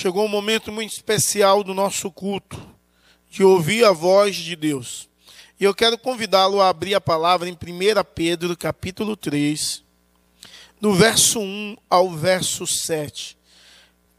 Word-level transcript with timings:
Chegou 0.00 0.24
um 0.24 0.28
momento 0.28 0.70
muito 0.70 0.92
especial 0.92 1.64
do 1.64 1.74
nosso 1.74 2.08
culto, 2.08 2.56
de 3.28 3.42
ouvir 3.42 3.84
a 3.84 3.90
voz 3.90 4.36
de 4.36 4.54
Deus. 4.54 5.08
E 5.58 5.64
eu 5.64 5.74
quero 5.74 5.98
convidá-lo 5.98 6.60
a 6.60 6.68
abrir 6.68 6.94
a 6.94 7.00
palavra 7.00 7.48
em 7.48 7.52
1 7.52 7.56
Pedro, 8.14 8.56
capítulo 8.56 9.16
3, 9.16 9.82
do 10.80 10.94
verso 10.94 11.40
1 11.40 11.76
ao 11.90 12.12
verso 12.12 12.64
7. 12.64 13.36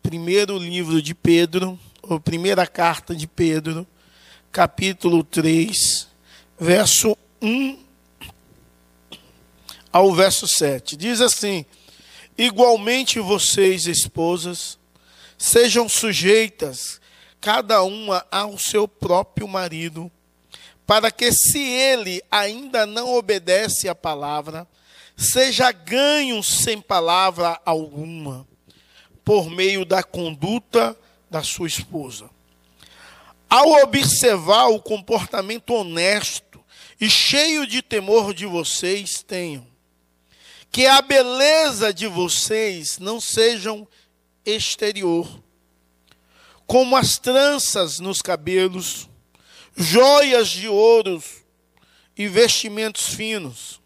Primeiro 0.04 0.58
livro 0.58 1.02
de 1.02 1.16
Pedro, 1.16 1.80
ou 2.02 2.20
primeira 2.20 2.68
carta 2.68 3.16
de 3.16 3.26
Pedro, 3.26 3.88
capítulo 4.52 5.24
3, 5.24 6.10
verso 6.60 7.18
1 7.42 7.80
ao 9.94 10.14
verso 10.14 10.46
7. 10.46 10.98
Diz 10.98 11.22
assim: 11.22 11.66
Igualmente 12.38 13.18
vocês, 13.22 13.88
esposas, 13.88 14.79
Sejam 15.42 15.88
sujeitas, 15.88 17.00
cada 17.40 17.82
uma 17.82 18.26
ao 18.30 18.60
seu 18.60 18.90
próprio 18.90 19.48
marido, 19.48 20.12
para 20.86 21.10
que, 21.10 21.32
se 21.32 21.60
ele 21.60 22.22
ainda 22.30 22.86
não 22.86 23.16
obedece 23.16 23.88
à 23.88 23.96
palavra, 23.96 24.68
seja 25.16 25.72
ganho 25.72 26.44
sem 26.44 26.82
palavra 26.82 27.58
alguma, 27.66 28.46
por 29.24 29.50
meio 29.50 29.86
da 29.86 30.04
conduta 30.04 30.94
da 31.32 31.42
sua 31.42 31.68
esposa. 31.68 32.30
Ao 33.50 33.82
observar 33.82 34.68
o 34.68 34.82
comportamento 34.82 35.74
honesto 35.74 36.62
e 37.00 37.10
cheio 37.10 37.66
de 37.66 37.82
temor 37.82 38.34
de 38.34 38.46
vocês, 38.46 39.24
tenham 39.24 39.66
que 40.70 40.86
a 40.86 41.02
beleza 41.02 41.94
de 41.94 42.08
vocês 42.08 43.00
não 43.00 43.22
sejam 43.22 43.88
exterior, 44.46 45.28
como 46.66 46.96
as 46.96 47.18
tranças 47.18 48.00
nos 48.00 48.22
cabelos, 48.22 49.10
joias 49.76 50.50
de 50.50 50.68
ouro 50.68 51.24
e 52.16 52.28
vestimentos 52.28 53.08
finos, 53.08 53.82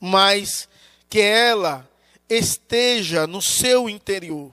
mas 0.00 0.68
que 1.08 1.20
ela 1.20 1.88
esteja 2.28 3.26
no 3.26 3.42
seu 3.42 3.88
interior. 3.88 4.52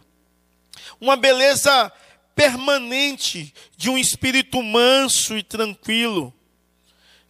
Uma 1.00 1.16
beleza 1.16 1.92
permanente 2.36 3.54
de 3.76 3.90
um 3.90 3.98
espírito 3.98 4.62
manso 4.62 5.38
e 5.38 5.42
tranquilo, 5.42 6.34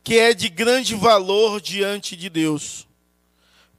que 0.04 0.18
é 0.18 0.34
de 0.34 0.50
grande 0.50 0.96
valor 0.96 1.62
diante 1.62 2.16
de 2.16 2.30
Deus. 2.30 2.88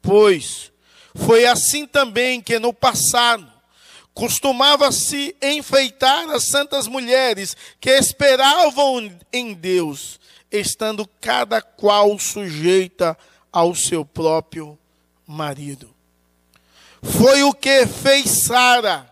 Pois 0.00 0.72
foi 1.14 1.46
assim 1.46 1.86
também 1.86 2.40
que 2.40 2.58
no 2.58 2.72
passado 2.72 3.57
Costumava-se 4.18 5.36
enfeitar 5.40 6.28
as 6.30 6.48
santas 6.48 6.88
mulheres 6.88 7.56
que 7.80 7.88
esperavam 7.88 9.16
em 9.32 9.54
Deus, 9.54 10.18
estando 10.50 11.08
cada 11.20 11.62
qual 11.62 12.18
sujeita 12.18 13.16
ao 13.52 13.76
seu 13.76 14.04
próprio 14.04 14.76
marido. 15.24 15.94
Foi 17.00 17.44
o 17.44 17.54
que 17.54 17.86
fez 17.86 18.28
Sara, 18.28 19.08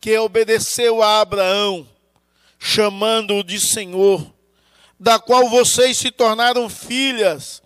que 0.00 0.16
obedeceu 0.16 1.02
a 1.02 1.20
Abraão, 1.20 1.86
chamando-o 2.58 3.44
de 3.44 3.60
Senhor, 3.60 4.32
da 4.98 5.18
qual 5.18 5.50
vocês 5.50 5.98
se 5.98 6.10
tornaram 6.10 6.70
filhas, 6.70 7.62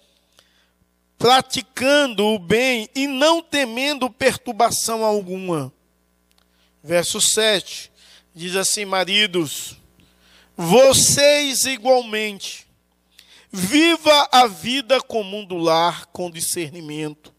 praticando 1.16 2.24
o 2.26 2.40
bem 2.40 2.88
e 2.92 3.06
não 3.06 3.40
temendo 3.40 4.10
perturbação 4.10 5.04
alguma 5.04 5.72
verso 6.86 7.20
7, 7.20 7.90
diz 8.32 8.54
assim: 8.54 8.84
Maridos, 8.84 9.76
vocês 10.56 11.64
igualmente, 11.64 12.64
viva 13.50 14.28
a 14.30 14.46
vida 14.46 15.00
comum 15.02 15.44
do 15.44 15.56
lar 15.56 16.06
com 16.06 16.30
discernimento, 16.30 17.34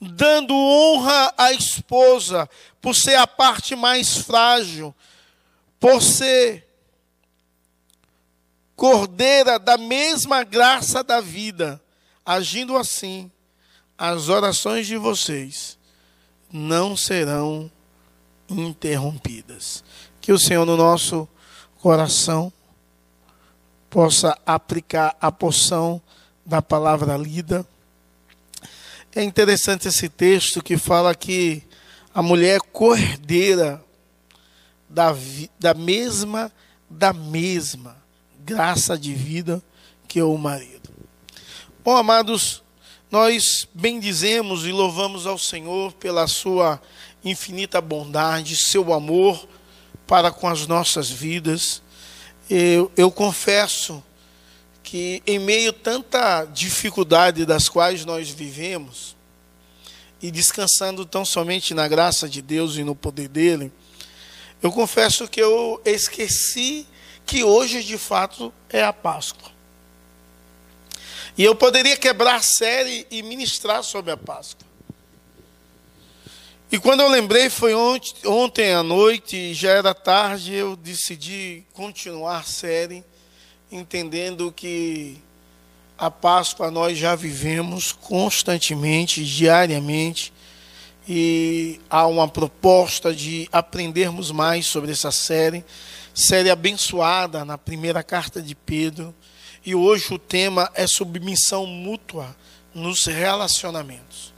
dando 0.00 0.54
honra 0.54 1.34
à 1.36 1.52
esposa 1.52 2.48
por 2.80 2.94
ser 2.94 3.16
a 3.16 3.26
parte 3.26 3.76
mais 3.76 4.16
frágil, 4.16 4.94
por 5.78 6.00
ser 6.00 6.66
cordeira 8.74 9.58
da 9.58 9.76
mesma 9.76 10.42
graça 10.42 11.04
da 11.04 11.20
vida, 11.20 11.78
agindo 12.24 12.78
assim, 12.78 13.30
as 13.98 14.30
orações 14.30 14.86
de 14.86 14.96
vocês 14.96 15.78
não 16.50 16.96
serão 16.96 17.70
interrompidas. 18.50 19.84
Que 20.20 20.32
o 20.32 20.38
Senhor 20.38 20.66
no 20.66 20.76
nosso 20.76 21.28
coração 21.80 22.52
possa 23.88 24.38
aplicar 24.44 25.16
a 25.20 25.32
porção 25.32 26.00
da 26.44 26.60
palavra 26.60 27.16
lida. 27.16 27.66
É 29.14 29.22
interessante 29.22 29.88
esse 29.88 30.08
texto 30.08 30.62
que 30.62 30.76
fala 30.76 31.14
que 31.14 31.62
a 32.14 32.22
mulher 32.22 32.56
é 32.56 32.60
cordeira 32.60 33.82
da, 34.88 35.14
da 35.58 35.74
mesma 35.74 36.52
da 36.90 37.12
mesma 37.12 37.96
graça 38.44 38.98
de 38.98 39.14
vida 39.14 39.62
que 40.08 40.20
o 40.20 40.36
marido. 40.36 40.90
Bom, 41.84 41.96
amados, 41.96 42.64
nós 43.10 43.68
bendizemos 43.72 44.66
e 44.66 44.72
louvamos 44.72 45.24
ao 45.24 45.38
Senhor 45.38 45.92
pela 45.92 46.26
sua 46.26 46.82
infinita 47.24 47.80
bondade, 47.80 48.56
seu 48.56 48.92
amor 48.92 49.46
para 50.06 50.30
com 50.30 50.48
as 50.48 50.66
nossas 50.66 51.10
vidas. 51.10 51.82
Eu, 52.48 52.90
eu 52.96 53.10
confesso 53.10 54.02
que, 54.82 55.22
em 55.26 55.38
meio 55.38 55.70
a 55.70 55.74
tanta 55.74 56.44
dificuldade 56.46 57.46
das 57.46 57.68
quais 57.68 58.04
nós 58.04 58.28
vivemos, 58.28 59.14
e 60.22 60.30
descansando 60.30 61.06
tão 61.06 61.24
somente 61.24 61.72
na 61.72 61.88
graça 61.88 62.28
de 62.28 62.42
Deus 62.42 62.76
e 62.76 62.84
no 62.84 62.94
poder 62.94 63.28
dele, 63.28 63.72
eu 64.62 64.70
confesso 64.70 65.26
que 65.26 65.40
eu 65.40 65.80
esqueci 65.84 66.86
que 67.24 67.42
hoje 67.42 67.82
de 67.82 67.96
fato 67.96 68.52
é 68.68 68.82
a 68.82 68.92
Páscoa. 68.92 69.50
E 71.38 71.44
eu 71.44 71.54
poderia 71.54 71.96
quebrar 71.96 72.36
a 72.36 72.42
série 72.42 73.06
e 73.10 73.22
ministrar 73.22 73.82
sobre 73.82 74.10
a 74.10 74.16
Páscoa. 74.16 74.66
E 76.72 76.78
quando 76.78 77.00
eu 77.00 77.08
lembrei, 77.08 77.50
foi 77.50 77.74
ontem, 77.74 78.14
ontem 78.24 78.72
à 78.72 78.80
noite, 78.80 79.52
já 79.54 79.70
era 79.70 79.92
tarde, 79.92 80.54
eu 80.54 80.76
decidi 80.76 81.64
continuar 81.72 82.38
a 82.38 82.42
série, 82.44 83.04
entendendo 83.72 84.52
que 84.52 85.18
a 85.98 86.12
Páscoa 86.12 86.70
nós 86.70 86.96
já 86.96 87.16
vivemos 87.16 87.90
constantemente, 87.90 89.24
diariamente, 89.24 90.32
e 91.08 91.80
há 91.90 92.06
uma 92.06 92.28
proposta 92.28 93.12
de 93.12 93.48
aprendermos 93.50 94.30
mais 94.30 94.64
sobre 94.66 94.92
essa 94.92 95.10
série, 95.10 95.64
série 96.14 96.50
abençoada 96.50 97.44
na 97.44 97.58
primeira 97.58 98.04
carta 98.04 98.40
de 98.40 98.54
Pedro, 98.54 99.12
e 99.66 99.74
hoje 99.74 100.14
o 100.14 100.20
tema 100.20 100.70
é 100.76 100.86
submissão 100.86 101.66
mútua 101.66 102.36
nos 102.72 103.06
relacionamentos. 103.06 104.29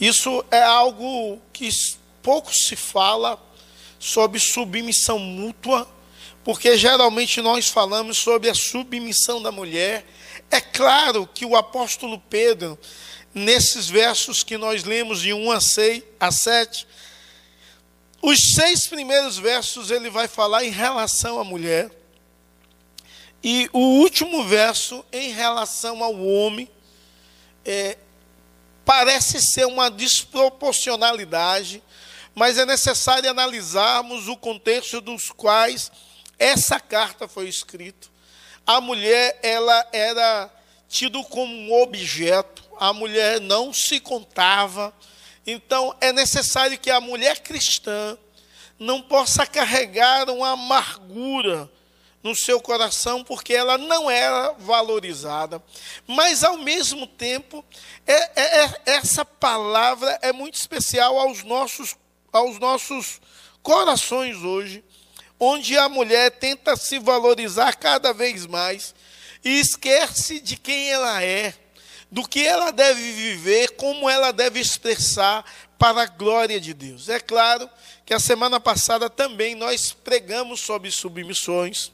Isso 0.00 0.44
é 0.50 0.62
algo 0.62 1.40
que 1.52 1.68
pouco 2.22 2.54
se 2.54 2.76
fala 2.76 3.40
sobre 3.98 4.40
submissão 4.40 5.18
mútua, 5.18 5.88
porque 6.44 6.76
geralmente 6.76 7.40
nós 7.40 7.68
falamos 7.68 8.18
sobre 8.18 8.50
a 8.50 8.54
submissão 8.54 9.40
da 9.40 9.52
mulher. 9.52 10.04
É 10.50 10.60
claro 10.60 11.26
que 11.26 11.44
o 11.44 11.56
apóstolo 11.56 12.18
Pedro, 12.18 12.78
nesses 13.32 13.88
versos 13.88 14.42
que 14.42 14.58
nós 14.58 14.84
lemos 14.84 15.20
de 15.22 15.32
1 15.32 15.52
a, 15.52 15.60
6, 15.60 16.02
a 16.18 16.32
7, 16.32 16.86
os 18.20 18.54
seis 18.54 18.86
primeiros 18.86 19.36
versos 19.36 19.90
ele 19.90 20.08
vai 20.08 20.28
falar 20.28 20.64
em 20.64 20.70
relação 20.70 21.40
à 21.40 21.44
mulher, 21.44 21.90
e 23.42 23.68
o 23.72 23.80
último 23.80 24.44
verso 24.44 25.04
em 25.12 25.32
relação 25.32 26.04
ao 26.04 26.16
homem, 26.16 26.70
é, 27.64 27.98
parece 28.84 29.40
ser 29.40 29.66
uma 29.66 29.90
desproporcionalidade, 29.90 31.82
mas 32.34 32.58
é 32.58 32.64
necessário 32.64 33.30
analisarmos 33.30 34.28
o 34.28 34.36
contexto 34.36 35.00
dos 35.00 35.30
quais 35.30 35.90
essa 36.38 36.80
carta 36.80 37.28
foi 37.28 37.48
escrita. 37.48 38.08
A 38.66 38.80
mulher, 38.80 39.38
ela 39.42 39.86
era 39.92 40.50
tido 40.88 41.22
como 41.24 41.52
um 41.52 41.82
objeto, 41.82 42.62
a 42.78 42.92
mulher 42.92 43.40
não 43.40 43.72
se 43.72 44.00
contava. 44.00 44.92
Então, 45.46 45.94
é 46.00 46.12
necessário 46.12 46.78
que 46.78 46.90
a 46.90 47.00
mulher 47.00 47.40
cristã 47.40 48.16
não 48.78 49.00
possa 49.00 49.46
carregar 49.46 50.28
uma 50.30 50.50
amargura 50.50 51.70
no 52.22 52.36
seu 52.36 52.60
coração, 52.60 53.24
porque 53.24 53.52
ela 53.52 53.76
não 53.76 54.10
era 54.10 54.52
valorizada. 54.52 55.62
Mas, 56.06 56.44
ao 56.44 56.56
mesmo 56.56 57.06
tempo, 57.06 57.64
é, 58.06 58.40
é, 58.40 58.64
é, 58.64 58.80
essa 58.86 59.24
palavra 59.24 60.18
é 60.22 60.32
muito 60.32 60.54
especial 60.54 61.18
aos 61.18 61.42
nossos, 61.42 61.96
aos 62.32 62.58
nossos 62.58 63.20
corações 63.62 64.36
hoje, 64.38 64.84
onde 65.38 65.76
a 65.76 65.88
mulher 65.88 66.30
tenta 66.30 66.76
se 66.76 66.98
valorizar 66.98 67.74
cada 67.74 68.12
vez 68.12 68.46
mais 68.46 68.94
e 69.44 69.58
esquece 69.58 70.38
de 70.38 70.56
quem 70.56 70.90
ela 70.90 71.22
é, 71.22 71.52
do 72.10 72.28
que 72.28 72.46
ela 72.46 72.70
deve 72.70 73.00
viver, 73.10 73.70
como 73.70 74.08
ela 74.08 74.32
deve 74.32 74.60
expressar 74.60 75.44
para 75.76 76.02
a 76.02 76.06
glória 76.06 76.60
de 76.60 76.72
Deus. 76.72 77.08
É 77.08 77.18
claro 77.18 77.68
que 78.06 78.14
a 78.14 78.20
semana 78.20 78.60
passada 78.60 79.10
também 79.10 79.56
nós 79.56 79.92
pregamos 79.92 80.60
sobre 80.60 80.92
submissões 80.92 81.90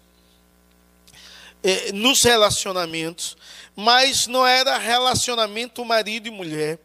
eh, 1.62 1.92
nos 1.92 2.22
relacionamentos, 2.22 3.36
mas 3.74 4.26
não 4.26 4.46
era 4.46 4.78
relacionamento 4.78 5.84
marido 5.84 6.28
e 6.28 6.30
mulher. 6.30 6.78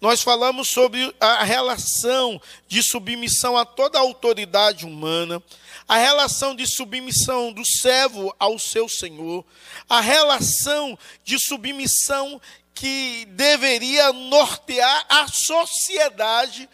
Nós 0.00 0.22
falamos 0.22 0.68
sobre 0.68 1.12
a 1.18 1.42
relação 1.42 2.40
de 2.68 2.82
submissão 2.82 3.56
a 3.56 3.64
toda 3.64 3.98
a 3.98 4.02
autoridade 4.02 4.86
humana, 4.86 5.42
a 5.88 5.96
relação 5.96 6.54
de 6.54 6.66
submissão 6.66 7.52
do 7.52 7.64
servo 7.64 8.34
ao 8.38 8.58
seu 8.58 8.88
senhor, 8.88 9.44
a 9.88 10.00
relação 10.00 10.96
de 11.24 11.38
submissão 11.38 12.40
que 12.74 13.24
deveria 13.30 14.12
nortear 14.12 15.04
a 15.08 15.26
sociedade 15.26 16.68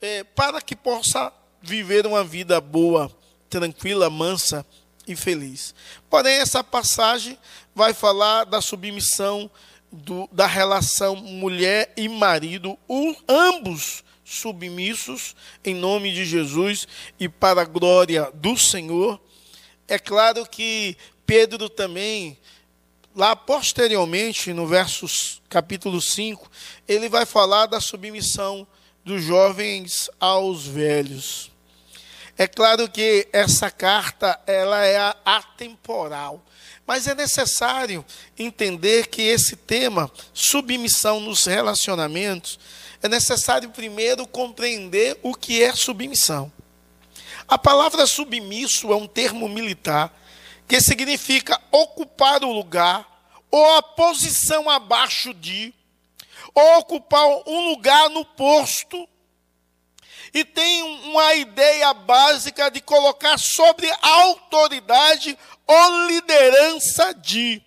é, 0.00 0.24
para 0.24 0.60
que 0.60 0.74
possa 0.74 1.32
viver 1.62 2.06
uma 2.06 2.24
vida 2.24 2.60
boa, 2.60 3.10
tranquila, 3.48 4.10
mansa 4.10 4.66
e 5.06 5.14
feliz. 5.16 5.74
Porém, 6.08 6.34
essa 6.34 6.62
passagem 6.62 7.38
vai 7.74 7.92
falar 7.92 8.44
da 8.44 8.60
submissão 8.60 9.50
do, 9.90 10.28
da 10.32 10.46
relação 10.46 11.14
mulher 11.16 11.92
e 11.96 12.08
marido, 12.08 12.78
ambos 13.28 14.02
submissos 14.24 15.36
em 15.64 15.74
nome 15.74 16.12
de 16.12 16.24
Jesus 16.24 16.88
e 17.20 17.28
para 17.28 17.62
a 17.62 17.66
glória 17.66 18.30
do 18.34 18.56
Senhor. 18.56 19.20
É 19.86 19.98
claro 19.98 20.46
que 20.46 20.96
Pedro 21.26 21.68
também 21.68 22.38
lá 23.14 23.36
posteriormente, 23.36 24.52
no 24.52 24.66
versos 24.66 25.40
capítulo 25.48 26.00
5, 26.00 26.50
ele 26.88 27.08
vai 27.08 27.24
falar 27.24 27.66
da 27.66 27.80
submissão 27.80 28.66
dos 29.04 29.22
jovens 29.22 30.10
aos 30.18 30.66
velhos. 30.66 31.53
É 32.36 32.48
claro 32.48 32.90
que 32.90 33.28
essa 33.32 33.70
carta 33.70 34.40
ela 34.46 34.84
é 34.84 35.14
atemporal, 35.24 36.44
mas 36.86 37.06
é 37.06 37.14
necessário 37.14 38.04
entender 38.36 39.06
que 39.06 39.22
esse 39.22 39.54
tema, 39.54 40.10
submissão 40.32 41.20
nos 41.20 41.44
relacionamentos, 41.44 42.58
é 43.00 43.08
necessário 43.08 43.70
primeiro 43.70 44.26
compreender 44.26 45.18
o 45.22 45.34
que 45.34 45.62
é 45.62 45.74
submissão. 45.74 46.50
A 47.46 47.58
palavra 47.58 48.06
submisso 48.06 48.92
é 48.92 48.96
um 48.96 49.06
termo 49.06 49.48
militar 49.48 50.12
que 50.66 50.80
significa 50.80 51.60
ocupar 51.70 52.42
o 52.42 52.52
lugar 52.52 53.06
ou 53.50 53.76
a 53.76 53.82
posição 53.82 54.68
abaixo 54.68 55.32
de, 55.34 55.72
ou 56.54 56.78
ocupar 56.78 57.26
um 57.46 57.68
lugar 57.68 58.08
no 58.10 58.24
posto. 58.24 59.08
E 60.34 60.44
tem 60.44 60.82
uma 60.82 61.32
ideia 61.36 61.94
básica 61.94 62.68
de 62.68 62.80
colocar 62.80 63.38
sobre 63.38 63.88
autoridade 64.02 65.38
ou 65.64 66.08
liderança 66.08 67.14
de. 67.14 67.62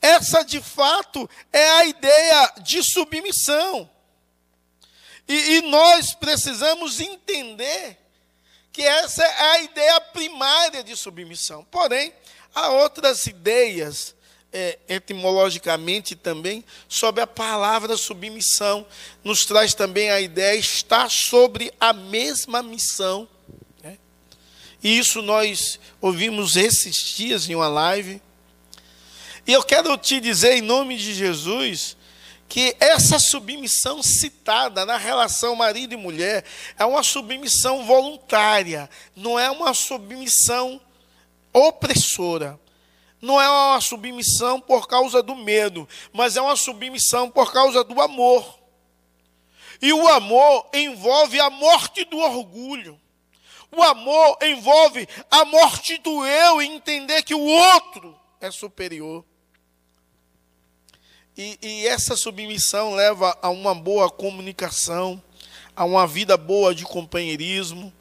Essa, 0.00 0.44
de 0.44 0.60
fato, 0.60 1.28
é 1.52 1.68
a 1.70 1.84
ideia 1.86 2.52
de 2.62 2.84
submissão. 2.84 3.90
E, 5.26 5.56
e 5.56 5.62
nós 5.62 6.14
precisamos 6.14 7.00
entender 7.00 7.98
que 8.72 8.82
essa 8.82 9.24
é 9.24 9.40
a 9.40 9.60
ideia 9.62 10.00
primária 10.00 10.84
de 10.84 10.94
submissão. 10.96 11.64
Porém, 11.64 12.14
há 12.54 12.68
outras 12.68 13.26
ideias, 13.26 14.14
é, 14.52 14.78
etimologicamente 14.88 16.14
também, 16.14 16.64
sobre 16.88 17.20
a 17.20 17.26
palavra 17.26 17.96
submissão. 17.96 18.86
Nos 19.22 19.44
traz 19.44 19.74
também 19.74 20.10
a 20.10 20.20
ideia 20.20 20.58
estar 20.58 21.10
sobre 21.10 21.72
a 21.78 21.92
mesma 21.92 22.62
missão. 22.62 23.28
Né? 23.82 23.98
E 24.82 24.98
isso 24.98 25.20
nós 25.22 25.78
ouvimos 26.00 26.56
esses 26.56 26.96
dias 26.96 27.48
em 27.48 27.54
uma 27.54 27.68
live. 27.68 28.20
E 29.46 29.52
eu 29.52 29.62
quero 29.62 29.96
te 29.96 30.20
dizer, 30.20 30.56
em 30.56 30.62
nome 30.62 30.96
de 30.96 31.14
Jesus, 31.14 31.96
que 32.48 32.76
essa 32.80 33.18
submissão 33.18 34.02
citada 34.02 34.84
na 34.84 34.96
relação 34.96 35.54
marido 35.56 35.94
e 35.94 35.96
mulher 35.96 36.44
é 36.78 36.84
uma 36.84 37.02
submissão 37.02 37.84
voluntária, 37.84 38.88
não 39.14 39.38
é 39.38 39.50
uma 39.50 39.74
submissão 39.74 40.80
opressora. 41.52 42.58
Não 43.20 43.40
é 43.40 43.48
uma 43.48 43.80
submissão 43.80 44.60
por 44.60 44.86
causa 44.86 45.22
do 45.22 45.34
medo, 45.34 45.88
mas 46.12 46.36
é 46.36 46.40
uma 46.40 46.56
submissão 46.56 47.30
por 47.30 47.52
causa 47.52 47.82
do 47.82 48.00
amor. 48.00 48.58
E 49.80 49.92
o 49.92 50.06
amor 50.08 50.68
envolve 50.74 51.40
a 51.40 51.50
morte 51.50 52.04
do 52.04 52.18
orgulho. 52.18 53.00
O 53.70 53.82
amor 53.82 54.38
envolve 54.42 55.08
a 55.30 55.44
morte 55.44 55.98
do 55.98 56.24
eu 56.24 56.62
e 56.62 56.66
entender 56.66 57.22
que 57.22 57.34
o 57.34 57.44
outro 57.44 58.18
é 58.40 58.50
superior. 58.50 59.24
E, 61.36 61.58
e 61.60 61.86
essa 61.86 62.16
submissão 62.16 62.94
leva 62.94 63.36
a 63.42 63.50
uma 63.50 63.74
boa 63.74 64.10
comunicação, 64.10 65.22
a 65.74 65.84
uma 65.84 66.06
vida 66.06 66.36
boa 66.36 66.74
de 66.74 66.84
companheirismo, 66.84 67.92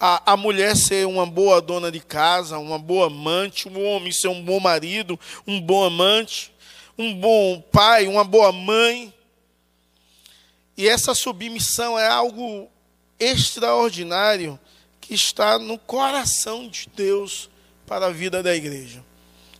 a, 0.00 0.32
a, 0.32 0.36
mulher 0.36 0.74
ser 0.74 1.06
uma 1.06 1.26
boa 1.26 1.60
dona 1.60 1.92
de 1.92 2.00
casa, 2.00 2.58
uma 2.58 2.78
boa 2.78 3.08
amante, 3.08 3.68
o 3.68 3.78
homem 3.82 4.10
ser 4.10 4.28
um 4.28 4.42
bom 4.42 4.58
marido, 4.58 5.20
um 5.46 5.60
bom 5.60 5.84
amante, 5.84 6.50
um 6.96 7.14
bom 7.14 7.60
pai, 7.70 8.06
uma 8.06 8.24
boa 8.24 8.50
mãe. 8.50 9.12
E 10.74 10.88
essa 10.88 11.14
submissão 11.14 11.98
é 11.98 12.08
algo 12.08 12.70
extraordinário 13.18 14.58
que 15.02 15.12
está 15.12 15.58
no 15.58 15.78
coração 15.78 16.66
de 16.66 16.88
Deus 16.96 17.50
para 17.86 18.06
a 18.06 18.10
vida 18.10 18.42
da 18.42 18.56
igreja. 18.56 19.04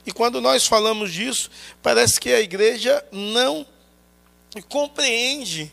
E 0.07 0.13
quando 0.13 0.41
nós 0.41 0.67
falamos 0.67 1.13
disso, 1.13 1.51
parece 1.83 2.19
que 2.19 2.33
a 2.33 2.41
igreja 2.41 3.05
não 3.13 3.67
compreende 4.71 5.71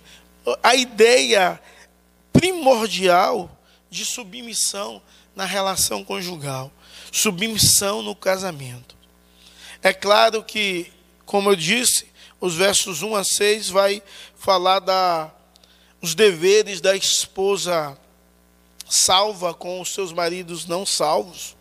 a 0.61 0.75
ideia 0.75 1.57
primordial 2.33 3.56
de 3.89 4.05
submissão 4.05 5.01
na 5.35 5.45
relação 5.45 6.03
conjugal, 6.03 6.71
submissão 7.11 8.01
no 8.01 8.15
casamento. 8.15 8.95
É 9.81 9.93
claro 9.93 10.43
que, 10.43 10.91
como 11.25 11.51
eu 11.51 11.55
disse, 11.55 12.07
os 12.39 12.55
versos 12.55 13.01
1 13.01 13.15
a 13.15 13.23
6 13.23 13.69
vai 13.69 14.01
falar 14.35 14.79
da 14.79 15.31
os 16.01 16.13
deveres 16.13 16.79
da 16.79 16.95
esposa 16.95 17.97
salva 18.87 19.53
com 19.53 19.81
os 19.81 19.93
seus 19.93 20.13
maridos 20.13 20.65
não 20.65 20.85
salvos 20.85 21.55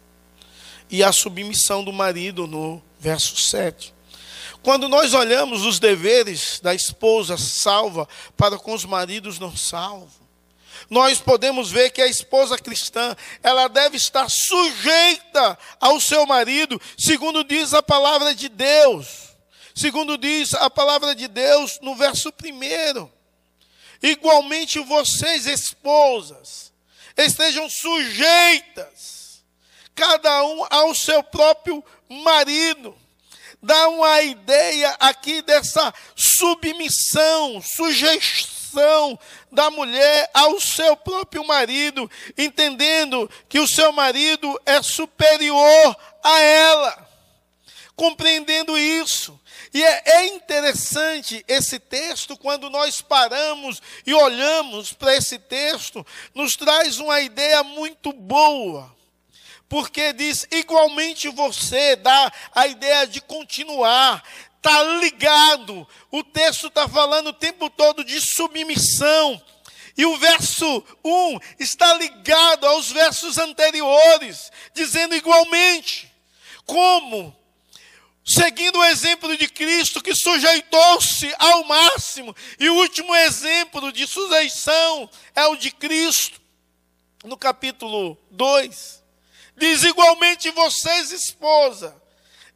e 0.91 1.03
a 1.03 1.11
submissão 1.11 1.83
do 1.83 1.93
marido 1.93 2.47
no 2.47 2.83
verso 2.99 3.37
7. 3.37 3.95
Quando 4.63 4.89
nós 4.89 5.15
olhamos 5.15 5.65
os 5.65 5.79
deveres 5.79 6.61
da 6.61 6.75
esposa 6.75 7.37
salva 7.37 8.09
para 8.37 8.59
com 8.59 8.75
os 8.75 8.85
maridos 8.85 9.39
não 9.39 9.57
salvos, 9.57 10.26
nós 10.89 11.19
podemos 11.21 11.71
ver 11.71 11.91
que 11.91 12.01
a 12.01 12.07
esposa 12.07 12.57
cristã, 12.57 13.17
ela 13.43 13.69
deve 13.69 13.97
estar 13.97 14.29
sujeita 14.29 15.59
ao 15.81 16.01
seu 16.01 16.25
marido, 16.27 16.81
segundo 16.97 17.43
diz 17.43 17.75
a 17.75 17.83
palavra 17.83 18.35
de 18.35 18.49
Deus. 18.49 19.27
Segundo 19.75 20.17
diz 20.17 20.55
a 20.55 20.71
palavra 20.71 21.15
de 21.15 21.29
Deus 21.29 21.79
no 21.83 21.95
verso 21.95 22.31
1. 22.31 23.11
Igualmente 24.03 24.79
vocês, 24.79 25.47
esposas, 25.47 26.73
estejam 27.17 27.69
sujeitas 27.69 29.45
cada 29.95 30.45
um 30.45 30.65
ao 30.71 30.95
seu 30.95 31.23
próprio 31.23 31.85
marido. 32.09 32.97
Dá 33.63 33.89
uma 33.89 34.23
ideia 34.23 34.97
aqui 35.01 35.43
dessa 35.43 35.93
submissão, 36.15 37.61
sujeição 37.61 38.56
da 39.51 39.71
mulher 39.71 40.31
ao 40.35 40.61
seu 40.61 40.97
próprio 40.97 41.47
marido, 41.47 42.11
entendendo 42.37 43.31
que 43.49 43.59
o 43.59 43.69
seu 43.69 43.93
marido 43.93 44.61
é 44.67 44.83
superior 44.83 45.97
a 46.23 46.41
ela. 46.41 47.09
Compreendendo 47.95 48.77
isso, 48.77 49.41
e 49.73 49.83
é, 49.83 50.03
é, 50.05 50.27
interessante 50.27 51.45
esse 51.49 51.79
texto, 51.79 52.37
quando 52.37 52.69
nós 52.69 53.01
paramos 53.01 53.81
e 54.07 54.13
olhamos 54.13 54.93
para 54.93 55.15
esse 55.17 55.39
texto, 55.39 56.07
nos 56.35 56.57
traz 56.57 56.99
uma 56.99 57.21
ideia 57.21 57.63
muito 57.63 58.13
boa 58.13 58.95
porque 59.69 60.13
diz 60.13 60.47
igualmente 60.51 61.29
você, 61.29 61.97
dá 61.97 62.33
a 62.55 62.67
ideia 62.67 63.07
de 63.07 63.21
continuar, 63.21 64.23
está 64.67 64.83
ligado. 65.01 65.87
O 66.11 66.25
texto 66.25 66.67
está 66.67 66.89
falando 66.89 67.29
o 67.29 67.33
tempo 67.33 67.71
todo 67.71 68.05
de 68.05 68.21
submissão. 68.21 69.41
E 69.97 70.05
o 70.05 70.19
verso 70.19 70.85
1 71.05 71.39
está 71.59 71.95
ligado 71.95 72.67
aos 72.67 72.91
versos 72.91 73.39
anteriores, 73.39 74.51
dizendo 74.75 75.15
igualmente: 75.15 76.13
como, 76.67 77.35
seguindo 78.23 78.79
o 78.79 78.85
exemplo 78.85 79.35
de 79.39 79.49
Cristo, 79.49 80.03
que 80.03 80.15
sujeitou-se 80.15 81.33
ao 81.39 81.65
máximo, 81.65 82.37
e 82.59 82.69
o 82.69 82.75
último 82.75 83.15
exemplo 83.15 83.91
de 83.91 84.07
sujeição 84.07 85.09
é 85.35 85.47
o 85.47 85.57
de 85.57 85.71
Cristo, 85.71 86.43
no 87.25 87.39
capítulo 87.39 88.19
2, 88.33 89.03
diz 89.57 89.83
igualmente 89.83 90.51
vocês, 90.51 91.11
esposa, 91.11 91.97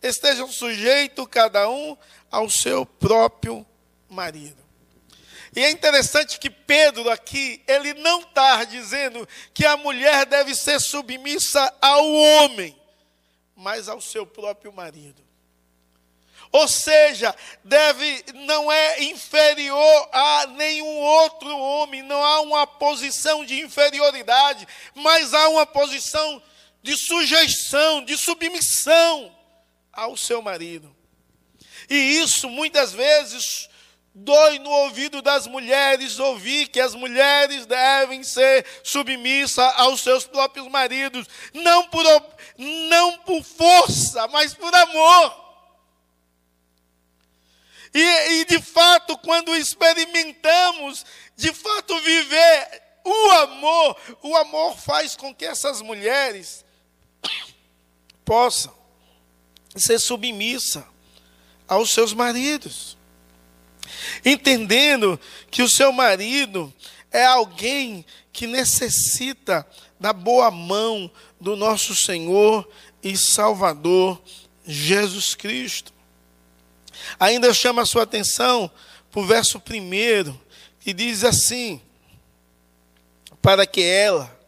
estejam 0.03 0.51
sujeitos 0.51 1.27
cada 1.31 1.69
um 1.69 1.97
ao 2.31 2.49
seu 2.49 2.87
próprio 2.87 3.67
marido. 4.09 4.61
E 5.55 5.61
é 5.65 5.71
interessante 5.71 6.39
que 6.39 6.49
Pedro 6.49 7.11
aqui, 7.11 7.63
ele 7.67 7.95
não 7.95 8.21
está 8.21 8.63
dizendo 8.65 9.29
que 9.53 9.67
a 9.67 9.77
mulher 9.77 10.25
deve 10.25 10.55
ser 10.55 10.81
submissa 10.81 11.75
ao 11.81 12.13
homem, 12.13 12.77
mas 13.57 13.89
ao 13.89 14.01
seu 14.01 14.25
próprio 14.25 14.73
marido. 14.73 15.21
Ou 16.53 16.67
seja, 16.67 17.35
deve 17.65 18.25
não 18.35 18.71
é 18.71 19.05
inferior 19.05 20.09
a 20.13 20.47
nenhum 20.47 20.99
outro 20.99 21.57
homem, 21.57 22.03
não 22.03 22.23
há 22.25 22.41
uma 22.41 22.67
posição 22.67 23.45
de 23.45 23.61
inferioridade, 23.61 24.67
mas 24.95 25.33
há 25.33 25.49
uma 25.49 25.67
posição 25.67 26.43
de 26.83 26.97
sujeição, 26.97 28.05
de 28.05 28.17
submissão 28.17 29.40
ao 29.93 30.17
seu 30.17 30.41
marido. 30.41 30.95
E 31.89 31.95
isso 31.95 32.49
muitas 32.49 32.93
vezes 32.93 33.69
Dói 34.13 34.59
no 34.59 34.71
ouvido 34.71 35.23
das 35.23 35.47
mulheres 35.47 36.19
ouvir 36.19 36.67
que 36.67 36.81
as 36.81 36.95
mulheres 36.95 37.65
devem 37.65 38.25
ser 38.25 38.67
submissas 38.83 39.73
aos 39.77 40.01
seus 40.01 40.27
próprios 40.27 40.67
maridos, 40.67 41.29
não 41.55 41.87
por, 41.89 42.05
não 42.59 43.19
por 43.19 43.43
força, 43.45 44.27
mas 44.29 44.53
por 44.53 44.75
amor. 44.75 45.51
E, 47.95 48.41
e 48.41 48.45
de 48.47 48.61
fato, 48.61 49.17
quando 49.19 49.55
experimentamos, 49.55 51.07
de 51.37 51.53
fato, 51.53 51.97
viver 52.01 52.83
o 53.05 53.31
amor, 53.31 53.97
o 54.23 54.37
amor 54.37 54.77
faz 54.77 55.15
com 55.15 55.33
que 55.33 55.45
essas 55.45 55.81
mulheres 55.81 56.65
possam 58.25 58.80
ser 59.77 59.99
submissas 59.99 60.85
aos 61.67 61.91
seus 61.91 62.13
maridos 62.13 62.99
entendendo 64.25 65.19
que 65.51 65.63
o 65.63 65.69
seu 65.69 65.93
marido 65.93 66.73
é 67.11 67.25
alguém 67.25 68.05
que 68.33 68.47
necessita 68.47 69.67
da 69.99 70.13
boa 70.13 70.51
mão 70.51 71.11
do 71.41 71.57
nosso 71.57 71.95
Senhor 71.95 72.69
e 73.03 73.17
Salvador 73.17 74.21
Jesus 74.65 75.35
Cristo. 75.35 75.93
Ainda 77.19 77.53
chama 77.53 77.83
a 77.83 77.87
sua 77.87 78.03
atenção 78.03 78.71
para 79.11 79.21
o 79.21 79.27
verso 79.27 79.59
primeiro, 79.59 80.39
que 80.79 80.93
diz 80.93 81.25
assim: 81.25 81.81
para 83.43 83.67
que 83.67 83.83
ela, 83.83 84.39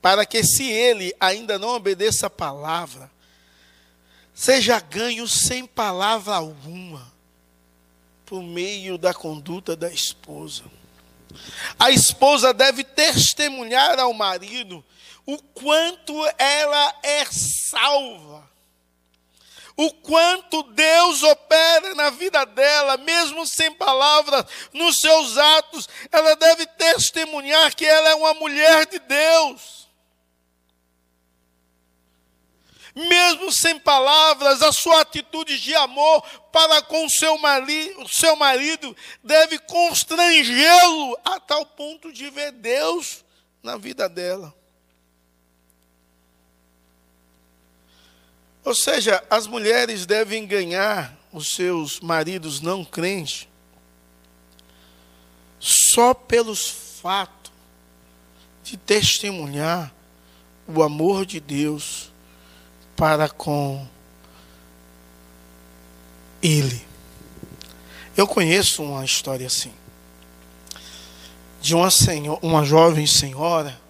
para 0.00 0.24
que 0.24 0.44
se 0.44 0.70
ele 0.70 1.14
ainda 1.18 1.58
não 1.58 1.70
obedeça 1.70 2.26
a 2.26 2.30
palavra, 2.30 3.10
seja 4.40 4.80
ganho 4.80 5.28
sem 5.28 5.66
palavra 5.66 6.34
alguma 6.34 7.12
por 8.24 8.42
meio 8.42 8.96
da 8.96 9.12
conduta 9.12 9.76
da 9.76 9.92
esposa. 9.92 10.64
A 11.78 11.90
esposa 11.90 12.54
deve 12.54 12.82
testemunhar 12.82 13.98
ao 13.98 14.14
marido 14.14 14.82
o 15.26 15.36
quanto 15.36 16.14
ela 16.38 16.94
é 17.02 17.26
salva, 17.26 18.48
o 19.76 19.92
quanto 19.92 20.62
Deus 20.62 21.22
opera 21.22 21.94
na 21.94 22.08
vida 22.08 22.42
dela, 22.46 22.96
mesmo 22.96 23.46
sem 23.46 23.70
palavras, 23.74 24.46
nos 24.72 25.00
seus 25.00 25.36
atos, 25.36 25.86
ela 26.10 26.34
deve 26.34 26.64
testemunhar 26.64 27.74
que 27.74 27.84
ela 27.84 28.08
é 28.08 28.14
uma 28.14 28.32
mulher 28.32 28.86
de 28.86 29.00
Deus. 29.00 29.89
Mesmo 32.94 33.52
sem 33.52 33.78
palavras, 33.78 34.62
a 34.62 34.72
sua 34.72 35.00
atitude 35.00 35.60
de 35.60 35.74
amor 35.74 36.22
para 36.52 36.82
com 36.82 37.08
seu 37.08 37.38
seu 38.08 38.36
marido 38.36 38.96
deve 39.22 39.58
constrangê-lo 39.60 41.18
a 41.24 41.38
tal 41.38 41.64
ponto 41.64 42.12
de 42.12 42.28
ver 42.30 42.52
Deus 42.52 43.24
na 43.62 43.76
vida 43.76 44.08
dela. 44.08 44.54
Ou 48.64 48.74
seja, 48.74 49.24
as 49.30 49.46
mulheres 49.46 50.04
devem 50.04 50.46
ganhar 50.46 51.16
os 51.32 51.50
seus 51.54 52.00
maridos 52.00 52.60
não 52.60 52.84
crentes 52.84 53.48
só 55.58 56.14
pelos 56.14 56.68
fatos 57.00 57.52
de 58.64 58.76
testemunhar 58.76 59.92
o 60.66 60.82
amor 60.82 61.26
de 61.26 61.40
Deus 61.40 62.09
para 63.00 63.30
com 63.30 63.82
ele. 66.42 66.86
Eu 68.14 68.26
conheço 68.26 68.82
uma 68.82 69.02
história 69.02 69.46
assim, 69.46 69.72
de 71.62 71.74
uma, 71.74 71.90
senhora, 71.90 72.38
uma 72.42 72.62
jovem 72.62 73.06
senhora 73.06 73.80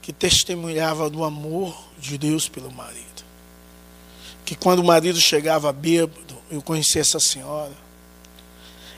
que 0.00 0.12
testemunhava 0.12 1.10
do 1.10 1.24
amor 1.24 1.76
de 1.98 2.16
Deus 2.16 2.48
pelo 2.48 2.70
marido. 2.70 3.24
Que 4.44 4.54
quando 4.54 4.78
o 4.78 4.84
marido 4.84 5.20
chegava 5.20 5.72
bêbado, 5.72 6.36
eu 6.48 6.62
conheci 6.62 7.00
essa 7.00 7.18
senhora, 7.18 7.72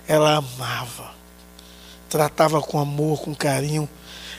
ela 0.07 0.37
amava, 0.37 1.15
tratava 2.11 2.61
com 2.61 2.79
amor, 2.79 3.23
com 3.23 3.35
carinho. 3.35 3.89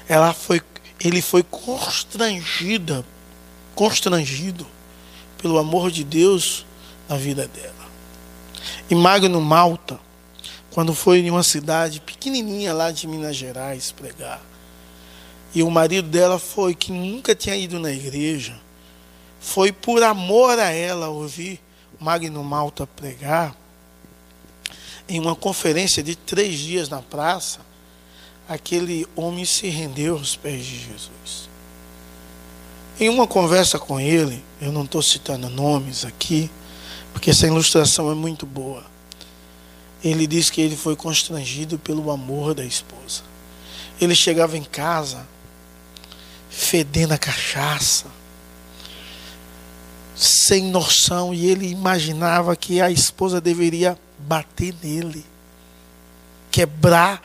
Ela 0.08 0.32
foi, 0.32 0.62
ele 1.00 1.24
foi 1.24 1.42
constrangida 1.42 3.04
constrangido 3.78 4.66
pelo 5.38 5.60
amor 5.60 5.92
de 5.92 6.04
Deus 6.04 6.66
na 7.08 7.16
vida 7.16 7.48
dela. 7.48 7.88
E 8.90 8.96
Magno 8.96 9.40
Malta, 9.40 10.00
quando 10.72 10.96
foi 10.96 11.20
em 11.20 11.30
uma 11.30 11.44
cidade 11.44 12.02
pequenininha 12.02 12.74
lá 12.74 12.92
de 12.92 13.08
Minas 13.08 13.36
Gerais 13.36 13.92
pregar, 13.92 14.42
e 15.54 15.62
o 15.62 15.70
marido 15.70 16.10
dela 16.10 16.40
foi 16.40 16.74
que 16.74 16.92
nunca 16.92 17.36
tinha 17.36 17.56
ido 17.56 17.80
na 17.80 17.92
igreja, 17.92 18.60
foi 19.40 19.72
por 19.72 20.02
amor 20.02 20.58
a 20.58 20.72
ela 20.72 21.10
ouvir 21.10 21.62
Magno 22.00 22.44
Malta 22.44 22.88
pregar, 22.88 23.56
em 25.08 25.20
uma 25.20 25.36
conferência 25.36 26.02
de 26.02 26.16
três 26.16 26.58
dias 26.58 26.90
na 26.90 27.04
praça, 27.04 27.60
aquele 28.50 29.08
homem 29.16 29.46
se 29.46 29.68
rendeu 29.70 30.18
aos 30.18 30.36
pés 30.36 30.66
de 30.66 30.80
Jesus. 30.80 31.57
Em 33.00 33.10
uma 33.10 33.28
conversa 33.28 33.78
com 33.78 34.00
ele, 34.00 34.44
eu 34.60 34.72
não 34.72 34.84
estou 34.84 35.04
citando 35.04 35.50
nomes 35.50 36.04
aqui, 36.04 36.50
porque 37.14 37.30
essa 37.30 37.46
ilustração 37.46 38.12
é 38.12 38.16
muito 38.16 38.44
boa. 38.44 38.84
Ele 40.04 40.26
diz 40.26 40.50
que 40.50 40.62
ele 40.62 40.76
foi 40.76 40.96
constrangido 40.96 41.78
pelo 41.78 42.10
amor 42.10 42.56
da 42.56 42.66
esposa. 42.66 43.22
Ele 44.02 44.16
chegava 44.16 44.58
em 44.58 44.64
casa 44.64 45.28
fedendo 46.50 47.14
a 47.14 47.20
cachaça, 47.20 48.08
sem 50.16 50.64
noção, 50.72 51.36
e 51.36 51.46
ele 51.46 51.68
imaginava 51.68 52.56
que 52.56 52.82
a 52.82 52.90
esposa 52.90 53.40
deveria 53.40 53.98
bater 54.18 54.74
nele, 54.82 55.24
quebrar 56.50 57.22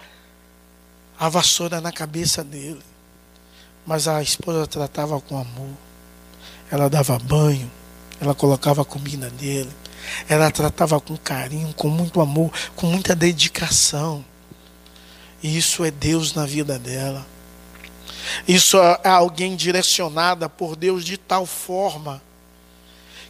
a 1.19 1.31
vassoura 1.31 1.81
na 1.81 1.91
cabeça 1.91 2.45
dele. 2.45 2.91
Mas 3.86 4.06
a 4.06 4.22
esposa 4.22 4.66
tratava 4.66 5.20
com 5.20 5.36
amor. 5.36 5.76
Ela 6.70 6.88
dava 6.88 7.18
banho, 7.18 7.70
ela 8.20 8.34
colocava 8.34 8.84
comida 8.84 9.30
nele, 9.40 9.70
ela 10.28 10.50
tratava 10.50 11.00
com 11.00 11.16
carinho, 11.16 11.74
com 11.74 11.88
muito 11.88 12.20
amor, 12.20 12.52
com 12.76 12.86
muita 12.86 13.14
dedicação. 13.14 14.24
E 15.42 15.56
isso 15.58 15.84
é 15.84 15.90
Deus 15.90 16.32
na 16.32 16.46
vida 16.46 16.78
dela. 16.78 17.26
Isso 18.46 18.78
é 18.78 19.08
alguém 19.08 19.56
direcionada 19.56 20.48
por 20.48 20.76
Deus 20.76 21.04
de 21.04 21.16
tal 21.16 21.44
forma 21.44 22.22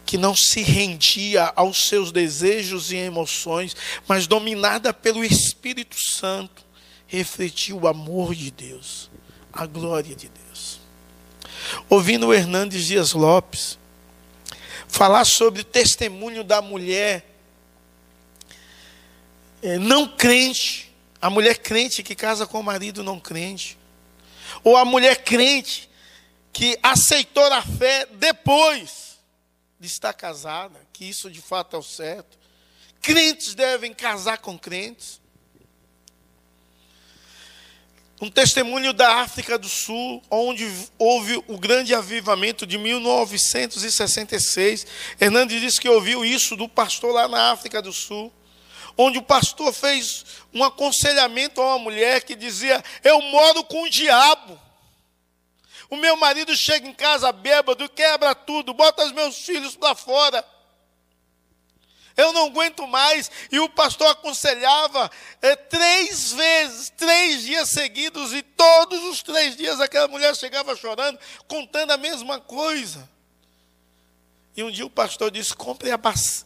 que 0.04 0.18
não 0.18 0.37
se 0.37 0.61
rendia 0.61 1.50
aos 1.56 1.88
seus 1.88 2.12
desejos 2.12 2.92
e 2.92 2.97
emoções, 2.97 3.75
mas 4.06 4.26
dominada 4.26 4.92
pelo 4.92 5.25
Espírito 5.25 5.97
Santo, 5.99 6.62
refletia 7.06 7.75
o 7.75 7.88
amor 7.88 8.35
de 8.35 8.50
Deus, 8.50 9.11
a 9.52 9.64
glória 9.64 10.14
de 10.14 10.28
Deus 10.28 10.42
ouvindo 11.88 12.28
o 12.28 12.35
Hernandes 12.35 12.87
Dias 12.87 13.12
Lopes 13.12 13.78
falar 14.88 15.25
sobre 15.25 15.62
o 15.62 15.64
testemunho 15.64 16.45
da 16.45 16.61
mulher 16.61 17.25
é, 19.62 19.78
não 19.78 20.09
crente 20.09 20.92
A 21.21 21.31
mulher 21.31 21.59
crente 21.59 22.02
que 22.02 22.16
casa 22.16 22.49
com 22.49 22.59
o 22.59 22.64
marido 22.64 23.04
não 23.04 23.21
crente. 23.21 23.78
Ou 24.64 24.76
a 24.76 24.85
mulher 24.85 25.23
crente 25.23 25.88
que 26.52 26.76
aceitou 26.83 27.45
a 27.45 27.62
fé 27.62 28.07
depois 28.07 29.21
de 29.78 29.87
estar 29.87 30.12
casada, 30.12 30.81
que 30.92 31.04
isso 31.04 31.31
de 31.31 31.40
fato 31.40 31.76
é 31.76 31.78
o 31.78 31.83
certo. 31.83 32.37
Crentes 33.00 33.54
devem 33.54 33.95
casar 33.95 34.38
com 34.38 34.59
crentes. 34.59 35.21
Um 38.23 38.31
testemunho 38.31 38.93
da 38.93 39.17
África 39.17 39.59
do 39.59 39.69
Sul, 39.69 40.23
onde 40.31 40.64
houve 40.97 41.43
o 41.49 41.59
grande 41.59 41.93
avivamento 41.93 42.64
de 42.64 42.79
1966. 42.79 44.87
Hernandes 45.21 45.61
disse 45.61 45.81
que 45.81 45.88
ouviu 45.88 46.25
isso 46.25 46.55
do 46.55 46.69
pastor 46.69 47.12
lá 47.12 47.26
na 47.26 47.50
África 47.50 47.83
do 47.83 47.93
Sul, 47.93 48.33
onde 48.97 49.19
o 49.19 49.23
pastor 49.23 49.73
fez 49.73 50.25
um 50.55 50.62
aconselhamento 50.62 51.61
a 51.61 51.75
uma 51.75 51.81
mulher 51.81 52.23
que 52.23 52.37
dizia: 52.37 52.81
Eu 53.02 53.21
moro 53.23 53.64
com 53.64 53.83
o 53.83 53.91
diabo. 53.91 54.57
O 55.91 55.97
meu 55.97 56.17
marido 56.17 56.57
chega 56.57 56.87
em 56.87 56.95
casa 56.95 57.33
bêbado, 57.33 57.88
quebra 57.88 58.37
tudo, 58.37 58.73
bota 58.73 59.05
os 59.05 59.11
meus 59.11 59.38
filhos 59.38 59.75
para 59.75 59.97
fora. 59.97 60.45
Eu 62.16 62.33
não 62.33 62.47
aguento 62.47 62.87
mais. 62.87 63.31
E 63.50 63.59
o 63.59 63.69
pastor 63.69 64.09
aconselhava 64.09 65.11
é, 65.40 65.57
três 65.57 66.33
vezes, 66.33 66.90
três 66.90 67.42
dias 67.42 67.69
seguidos, 67.69 68.33
e 68.33 68.42
todos 68.42 69.02
os 69.04 69.23
três 69.23 69.57
dias 69.57 69.81
aquela 69.81 70.09
mulher 70.09 70.35
chegava 70.37 70.76
chorando, 70.76 71.19
contando 71.47 71.92
a 71.92 71.97
mesma 71.97 72.40
coisa. 72.40 73.09
E 74.57 74.62
um 74.62 74.71
dia 74.71 74.85
o 74.85 74.90
pastor 74.90 75.31
disse: 75.31 75.54
compre 75.54 75.90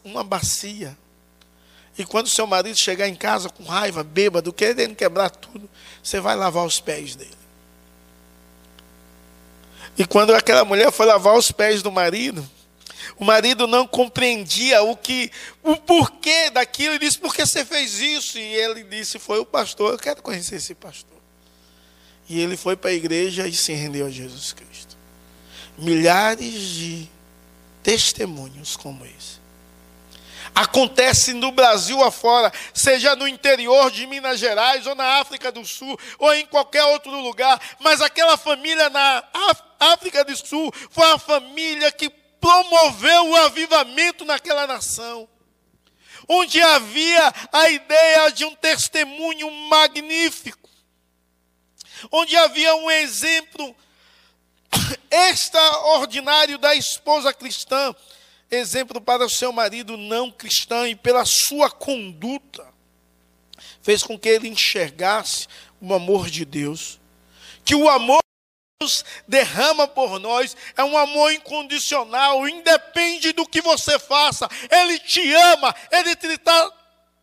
uma 0.03 0.23
bacia. 0.23 0.97
E 1.97 2.05
quando 2.05 2.29
seu 2.29 2.45
marido 2.45 2.77
chegar 2.77 3.07
em 3.07 3.15
casa 3.15 3.49
com 3.49 3.63
raiva, 3.63 4.03
bêbado, 4.03 4.53
querendo 4.53 4.95
quebrar 4.95 5.31
tudo, 5.31 5.67
você 6.01 6.19
vai 6.19 6.35
lavar 6.35 6.63
os 6.63 6.79
pés 6.79 7.15
dele. 7.15 7.35
E 9.97 10.05
quando 10.05 10.33
aquela 10.35 10.63
mulher 10.63 10.91
foi 10.91 11.07
lavar 11.07 11.35
os 11.35 11.51
pés 11.51 11.81
do 11.81 11.91
marido, 11.91 12.47
o 13.17 13.23
marido 13.23 13.67
não 13.67 13.87
compreendia 13.87 14.81
o 14.83 14.95
que, 14.95 15.31
o 15.63 15.77
porquê 15.77 16.49
daquilo. 16.49 16.93
Ele 16.93 17.05
disse: 17.05 17.17
Por 17.17 17.33
que 17.33 17.45
você 17.45 17.63
fez 17.63 17.99
isso? 17.99 18.37
E 18.37 18.41
ele 18.41 18.83
disse: 18.83 19.19
Foi 19.19 19.39
o 19.39 19.45
pastor. 19.45 19.93
Eu 19.93 19.99
quero 19.99 20.21
conhecer 20.21 20.55
esse 20.55 20.75
pastor. 20.75 21.17
E 22.29 22.39
ele 22.39 22.57
foi 22.57 22.75
para 22.75 22.89
a 22.89 22.93
igreja 22.93 23.47
e 23.47 23.53
se 23.53 23.73
rendeu 23.73 24.05
a 24.05 24.09
Jesus 24.09 24.51
Cristo. 24.51 24.97
Milhares 25.77 26.53
de 26.53 27.09
testemunhos 27.81 28.75
como 28.75 29.05
esse. 29.05 29.37
Acontece 30.53 31.33
no 31.33 31.51
Brasil 31.51 32.03
afora, 32.03 32.51
seja 32.73 33.15
no 33.15 33.27
interior 33.27 33.91
de 33.91 34.07
Minas 34.07 34.39
Gerais, 34.39 34.87
ou 34.87 34.95
na 34.95 35.19
África 35.19 35.51
do 35.51 35.63
Sul, 35.63 35.97
ou 36.17 36.33
em 36.33 36.47
qualquer 36.47 36.83
outro 36.85 37.11
lugar, 37.11 37.61
mas 37.79 38.01
aquela 38.01 38.35
família 38.37 38.89
na 38.89 39.23
África 39.79 40.25
do 40.25 40.35
Sul 40.35 40.73
foi 40.89 41.11
a 41.11 41.19
família 41.19 41.91
que 41.91 42.09
promoveu 42.39 43.29
o 43.29 43.35
avivamento 43.35 44.25
naquela 44.25 44.67
nação, 44.67 45.27
onde 46.27 46.61
havia 46.61 47.33
a 47.51 47.69
ideia 47.69 48.31
de 48.31 48.45
um 48.45 48.55
testemunho 48.55 49.49
magnífico, 49.69 50.69
onde 52.11 52.35
havia 52.35 52.75
um 52.75 52.91
exemplo 52.91 53.75
extraordinário 55.09 56.57
da 56.57 56.75
esposa 56.75 57.33
cristã, 57.33 57.95
exemplo 58.49 59.01
para 59.01 59.25
o 59.25 59.29
seu 59.29 59.51
marido 59.51 59.97
não 59.97 60.31
cristão 60.31 60.85
e 60.87 60.95
pela 60.95 61.25
sua 61.25 61.69
conduta, 61.69 62.65
fez 63.81 64.03
com 64.03 64.17
que 64.17 64.29
ele 64.29 64.47
enxergasse 64.47 65.47
o 65.79 65.93
amor 65.93 66.29
de 66.29 66.45
Deus, 66.45 66.99
que 67.63 67.75
o 67.75 67.89
amor 67.89 68.19
Deus 68.79 69.03
derrama 69.27 69.87
por 69.87 70.19
nós 70.19 70.55
é 70.75 70.83
um 70.83 70.95
amor 70.95 71.33
incondicional, 71.33 72.47
independe 72.47 73.33
do 73.33 73.43
que 73.43 73.59
você 73.59 73.97
faça, 73.97 74.47
Ele 74.69 74.99
te 74.99 75.33
ama, 75.33 75.75
Ele 75.91 76.15
tá, 76.37 76.71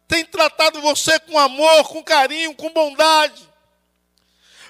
tem 0.08 0.24
tratado 0.24 0.80
você 0.80 1.16
com 1.20 1.38
amor, 1.38 1.84
com 1.84 2.02
carinho, 2.02 2.56
com 2.56 2.70
bondade. 2.70 3.48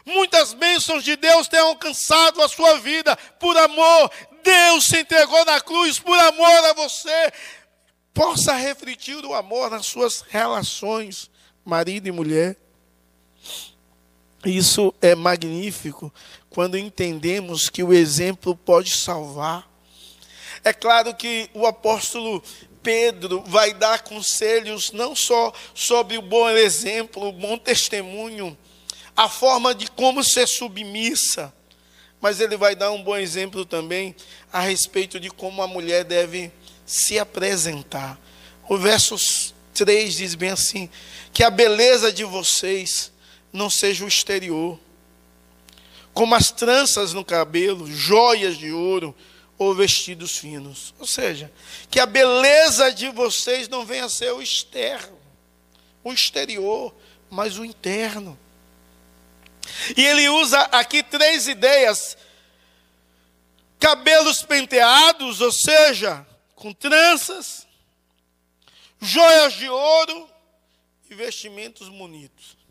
Muitas 0.04 0.52
bênçãos 0.52 1.02
de 1.02 1.16
Deus 1.16 1.48
têm 1.48 1.60
alcançado 1.60 2.42
a 2.42 2.48
sua 2.48 2.78
vida 2.78 3.16
por 3.40 3.56
amor. 3.56 4.10
Deus 4.42 4.84
se 4.84 5.00
entregou 5.00 5.42
na 5.46 5.62
cruz 5.62 5.98
por 5.98 6.18
amor 6.18 6.64
a 6.66 6.74
você. 6.74 7.32
Possa 8.12 8.52
refletir 8.52 9.24
o 9.24 9.32
amor 9.32 9.70
nas 9.70 9.86
suas 9.86 10.20
relações, 10.20 11.30
marido 11.64 12.06
e 12.08 12.12
mulher. 12.12 12.58
Isso 14.44 14.94
é 15.00 15.14
magnífico 15.14 16.12
quando 16.54 16.78
entendemos 16.78 17.68
que 17.68 17.82
o 17.82 17.92
exemplo 17.92 18.54
pode 18.54 18.96
salvar. 18.96 19.68
É 20.62 20.72
claro 20.72 21.12
que 21.12 21.50
o 21.52 21.66
apóstolo 21.66 22.40
Pedro 22.80 23.42
vai 23.44 23.74
dar 23.74 24.04
conselhos 24.04 24.92
não 24.92 25.16
só 25.16 25.52
sobre 25.74 26.16
o 26.16 26.22
bom 26.22 26.48
exemplo, 26.48 27.26
o 27.26 27.32
bom 27.32 27.58
testemunho, 27.58 28.56
a 29.16 29.28
forma 29.28 29.74
de 29.74 29.90
como 29.90 30.22
ser 30.22 30.46
submissa, 30.46 31.52
mas 32.20 32.38
ele 32.38 32.56
vai 32.56 32.76
dar 32.76 32.92
um 32.92 33.02
bom 33.02 33.16
exemplo 33.16 33.66
também 33.66 34.14
a 34.52 34.60
respeito 34.60 35.18
de 35.18 35.30
como 35.30 35.60
a 35.60 35.66
mulher 35.66 36.04
deve 36.04 36.52
se 36.86 37.18
apresentar. 37.18 38.16
O 38.68 38.78
verso 38.78 39.16
3 39.74 40.14
diz 40.14 40.36
bem 40.36 40.50
assim: 40.50 40.88
que 41.32 41.42
a 41.42 41.50
beleza 41.50 42.12
de 42.12 42.22
vocês 42.22 43.10
não 43.52 43.68
seja 43.68 44.04
o 44.04 44.08
exterior, 44.08 44.78
como 46.14 46.34
as 46.34 46.50
tranças 46.50 47.12
no 47.12 47.24
cabelo, 47.24 47.90
joias 47.90 48.56
de 48.56 48.72
ouro 48.72 49.14
ou 49.58 49.74
vestidos 49.74 50.38
finos. 50.38 50.94
Ou 50.98 51.06
seja, 51.06 51.52
que 51.90 52.00
a 52.00 52.06
beleza 52.06 52.92
de 52.92 53.10
vocês 53.10 53.68
não 53.68 53.84
venha 53.84 54.06
a 54.06 54.08
ser 54.08 54.32
o 54.32 54.40
externo, 54.40 55.18
o 56.02 56.12
exterior, 56.12 56.94
mas 57.28 57.58
o 57.58 57.64
interno. 57.64 58.38
E 59.96 60.06
ele 60.06 60.28
usa 60.28 60.60
aqui 60.72 61.02
três 61.02 61.48
ideias: 61.48 62.16
cabelos 63.78 64.42
penteados, 64.42 65.40
ou 65.40 65.52
seja, 65.52 66.26
com 66.54 66.72
tranças, 66.72 67.66
joias 69.00 69.52
de 69.54 69.68
ouro 69.68 70.30
e 71.10 71.14
vestimentos 71.14 71.88
bonitos 71.88 72.64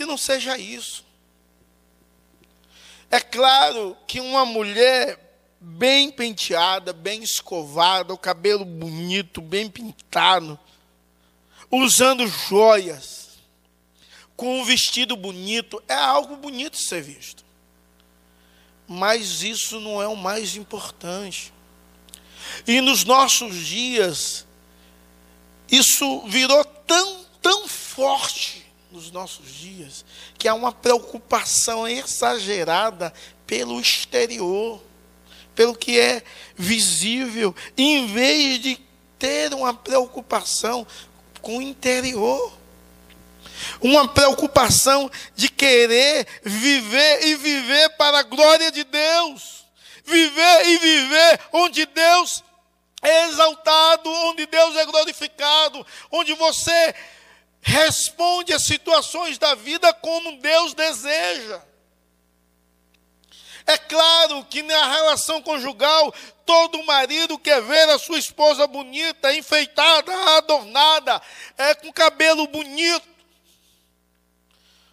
que 0.00 0.06
não 0.06 0.16
seja 0.16 0.56
isso. 0.56 1.04
É 3.10 3.18
claro 3.18 3.96
que 4.06 4.20
uma 4.20 4.46
mulher 4.46 5.18
bem 5.60 6.12
penteada, 6.12 6.92
bem 6.92 7.24
escovada, 7.24 8.14
o 8.14 8.18
cabelo 8.18 8.64
bonito, 8.64 9.42
bem 9.42 9.68
pintado, 9.68 10.56
usando 11.68 12.26
joias, 12.26 13.30
com 14.36 14.60
um 14.60 14.64
vestido 14.64 15.16
bonito, 15.16 15.82
é 15.88 15.94
algo 15.94 16.36
bonito 16.36 16.76
ser 16.76 17.02
visto. 17.02 17.44
Mas 18.86 19.42
isso 19.42 19.80
não 19.80 20.00
é 20.00 20.06
o 20.06 20.16
mais 20.16 20.54
importante. 20.54 21.52
E 22.66 22.80
nos 22.80 23.04
nossos 23.04 23.56
dias, 23.56 24.46
isso 25.70 26.22
virou 26.28 26.64
tão, 26.64 27.24
tão 27.42 27.68
forte 27.68 28.69
nos 28.90 29.10
nossos 29.10 29.48
dias, 29.52 30.04
que 30.38 30.48
há 30.48 30.54
uma 30.54 30.72
preocupação 30.72 31.86
exagerada 31.86 33.12
pelo 33.46 33.80
exterior, 33.80 34.82
pelo 35.54 35.74
que 35.74 35.98
é 35.98 36.22
visível, 36.56 37.54
em 37.76 38.06
vez 38.06 38.60
de 38.60 38.80
ter 39.18 39.52
uma 39.54 39.74
preocupação 39.74 40.86
com 41.42 41.58
o 41.58 41.62
interior. 41.62 42.58
Uma 43.80 44.08
preocupação 44.08 45.10
de 45.36 45.50
querer 45.50 46.26
viver 46.42 47.26
e 47.26 47.34
viver 47.34 47.90
para 47.90 48.20
a 48.20 48.22
glória 48.22 48.70
de 48.72 48.84
Deus. 48.84 49.66
Viver 50.04 50.66
e 50.66 50.78
viver 50.78 51.40
onde 51.52 51.84
Deus 51.84 52.42
é 53.02 53.26
exaltado, 53.28 54.10
onde 54.10 54.46
Deus 54.46 54.76
é 54.76 54.86
glorificado, 54.86 55.86
onde 56.10 56.34
você 56.34 56.94
responde 57.60 58.52
às 58.52 58.62
situações 58.62 59.38
da 59.38 59.54
vida 59.54 59.92
como 59.94 60.38
Deus 60.38 60.74
deseja. 60.74 61.62
É 63.66 63.78
claro 63.78 64.44
que 64.46 64.62
na 64.62 64.92
relação 64.92 65.42
conjugal, 65.42 66.12
todo 66.44 66.82
marido 66.84 67.38
quer 67.38 67.62
ver 67.62 67.88
a 67.90 67.98
sua 67.98 68.18
esposa 68.18 68.66
bonita, 68.66 69.32
enfeitada, 69.34 70.12
adornada, 70.36 71.22
é, 71.56 71.74
com 71.74 71.92
cabelo 71.92 72.46
bonito, 72.48 73.08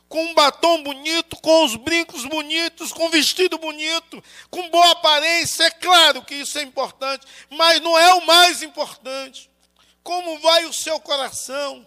com 0.07 0.23
um 0.23 0.33
batom 0.33 0.83
bonito, 0.83 1.35
com 1.37 1.65
os 1.65 1.75
brincos 1.75 2.25
bonitos, 2.25 2.93
com 2.93 3.09
vestido 3.09 3.57
bonito, 3.57 4.23
com 4.49 4.69
boa 4.69 4.91
aparência. 4.91 5.63
É 5.63 5.71
claro 5.71 6.23
que 6.23 6.35
isso 6.35 6.59
é 6.59 6.61
importante, 6.61 7.25
mas 7.49 7.81
não 7.81 7.97
é 7.97 8.13
o 8.13 8.25
mais 8.25 8.61
importante. 8.61 9.49
Como 10.03 10.39
vai 10.39 10.65
o 10.65 10.73
seu 10.73 10.99
coração? 10.99 11.85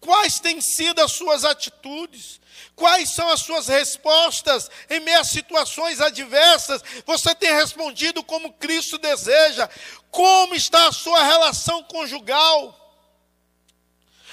Quais 0.00 0.40
têm 0.40 0.60
sido 0.60 1.00
as 1.02 1.12
suas 1.12 1.44
atitudes? 1.44 2.40
Quais 2.74 3.10
são 3.10 3.28
as 3.28 3.40
suas 3.40 3.68
respostas 3.68 4.70
em 4.88 5.00
meio 5.00 5.20
a 5.20 5.24
situações 5.24 6.00
adversas? 6.00 6.82
Você 7.04 7.34
tem 7.34 7.54
respondido 7.54 8.24
como 8.24 8.54
Cristo 8.54 8.96
deseja? 8.96 9.68
Como 10.10 10.54
está 10.54 10.88
a 10.88 10.92
sua 10.92 11.22
relação 11.22 11.82
conjugal? 11.84 12.76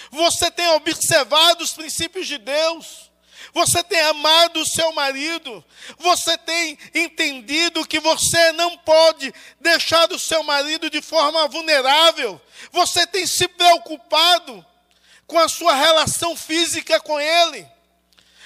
Você 0.09 0.49
tem 0.49 0.69
observado 0.69 1.63
os 1.63 1.73
princípios 1.73 2.27
de 2.27 2.37
Deus? 2.37 3.11
Você 3.53 3.83
tem 3.83 3.99
amado 3.99 4.61
o 4.61 4.65
seu 4.65 4.93
marido? 4.93 5.63
Você 5.97 6.37
tem 6.37 6.77
entendido 6.93 7.85
que 7.85 7.99
você 7.99 8.53
não 8.53 8.77
pode 8.77 9.33
deixar 9.59 10.09
o 10.13 10.19
seu 10.19 10.43
marido 10.43 10.89
de 10.89 11.01
forma 11.01 11.47
vulnerável? 11.49 12.39
Você 12.71 13.05
tem 13.05 13.27
se 13.27 13.49
preocupado 13.49 14.65
com 15.27 15.37
a 15.37 15.49
sua 15.49 15.75
relação 15.75 16.35
física 16.35 16.99
com 17.01 17.19
ele? 17.19 17.67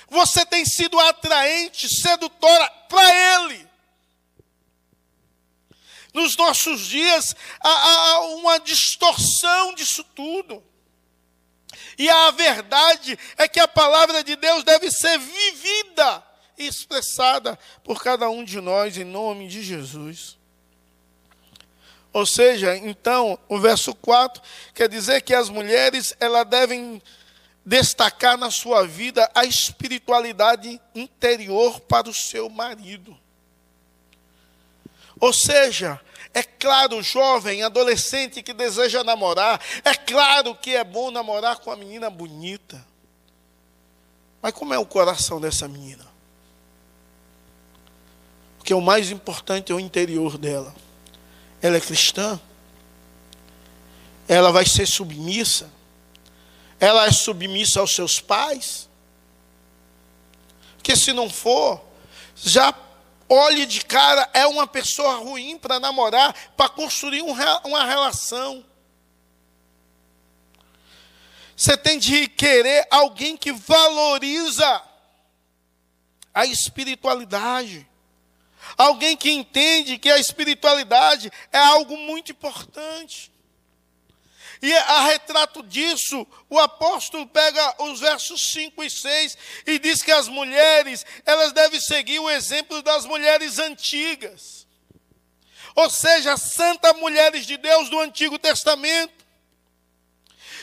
Você 0.10 0.46
tem 0.46 0.66
sido 0.66 1.00
atraente, 1.00 1.88
sedutora 1.88 2.70
para 2.90 3.36
ele? 3.36 3.72
Nos 6.14 6.36
nossos 6.36 6.82
dias 6.82 7.34
há, 7.62 7.70
há 7.70 8.20
uma 8.36 8.60
distorção 8.60 9.74
disso 9.74 10.04
tudo. 10.16 10.62
E 11.98 12.10
a 12.10 12.32
verdade 12.32 13.18
é 13.38 13.48
que 13.48 13.60
a 13.60 13.68
palavra 13.68 14.24
de 14.24 14.36
Deus 14.36 14.64
deve 14.64 14.92
ser 14.92 15.18
vivida 15.18 16.24
e 16.58 16.68
expressada 16.68 17.58
por 17.84 18.04
cada 18.04 18.30
um 18.30 18.44
de 18.44 18.60
nós 18.60 18.98
em 18.98 19.06
nome 19.06 19.48
de 19.48 19.64
Jesus. 19.64 20.41
Ou 22.14 22.26
seja, 22.26 22.76
então, 22.76 23.40
o 23.48 23.60
verso 23.60 23.96
4 23.96 24.42
quer 24.74 24.90
dizer 24.90 25.22
que 25.22 25.34
as 25.34 25.50
mulheres 25.50 26.14
elas 26.20 26.46
devem 26.46 27.02
destacar 27.66 28.38
na 28.38 28.52
sua 28.52 28.86
vida 28.86 29.30
a 29.34 29.46
espiritualidade 29.46 30.82
interior 30.94 31.80
para 31.82 32.10
o 32.10 32.14
seu 32.14 32.50
marido. 32.50 33.18
Ou 35.20 35.32
seja, 35.32 36.02
é 36.34 36.42
claro, 36.42 37.02
jovem, 37.02 37.64
adolescente 37.64 38.42
que 38.42 38.54
deseja 38.54 39.04
namorar, 39.04 39.62
é 39.86 39.94
claro 39.94 40.56
que 40.56 40.76
é 40.76 40.84
bom 40.84 41.12
namorar 41.12 41.60
com 41.60 41.70
uma 41.70 41.76
menina 41.78 42.10
bonita. 42.10 42.84
Mas 44.42 44.54
como 44.54 44.74
é 44.74 44.80
o 44.80 44.86
coração 44.86 45.40
dessa 45.40 45.68
menina? 45.68 46.06
Porque 48.58 48.74
o 48.74 48.82
mais 48.82 49.12
importante 49.12 49.72
é 49.72 49.76
o 49.76 49.80
interior 49.80 50.38
dela. 50.38 50.74
Ela 51.62 51.78
é 51.78 51.82
cristã? 51.82 52.40
Ela 54.28 54.52
vai 54.52 54.66
ser 54.66 54.86
submissa? 54.86 55.72
Ela 56.80 57.06
é 57.06 57.12
submissa 57.12 57.80
aos 57.80 57.94
seus 57.94 58.20
pais? 58.20 58.90
Porque 60.78 60.96
se 60.96 61.14
não 61.14 61.30
for, 61.30 61.80
já 62.36 62.74
olhe 63.30 63.66
de 63.66 63.86
cara, 63.86 64.28
é 64.34 64.46
uma 64.48 64.66
pessoa 64.66 65.18
ruim 65.18 65.58
para 65.58 65.80
namorar, 65.80 66.34
para 66.58 66.68
construir 66.70 67.22
um, 67.22 67.34
uma 67.64 67.86
relação. 67.86 68.66
Você 71.56 71.78
tem 71.78 72.00
de 72.00 72.28
querer 72.28 72.88
alguém 72.90 73.38
que 73.38 73.52
valoriza 73.52 74.82
a 76.34 76.46
espiritualidade. 76.46 77.88
Alguém 78.78 79.16
que 79.16 79.32
entende 79.32 79.98
que 79.98 80.10
a 80.10 80.20
espiritualidade 80.20 81.32
é 81.52 81.58
algo 81.58 81.98
muito 81.98 82.32
importante. 82.32 83.32
E 84.62 84.72
a 84.74 85.06
retrato 85.06 85.64
disso, 85.64 86.26
o 86.48 86.60
apóstolo 86.60 87.26
pega 87.26 87.84
os 87.84 88.00
versos 88.00 88.52
5 88.52 88.84
e 88.84 88.90
6 88.92 89.38
e 89.66 89.80
diz 89.80 90.04
que 90.04 90.12
as 90.12 90.28
mulheres, 90.28 91.04
elas 91.26 91.52
devem 91.52 91.80
seguir 91.80 92.20
o 92.20 92.30
exemplo 92.30 92.82
das 92.84 93.06
mulheres 93.06 93.58
antigas. 93.58 94.68
Ou 95.74 95.90
seja, 95.90 96.38
santas 96.38 96.96
mulheres 96.98 97.48
de 97.48 97.58
Deus 97.58 97.90
do 97.90 98.00
Antigo 98.00 98.38
Testamento, 98.38 99.26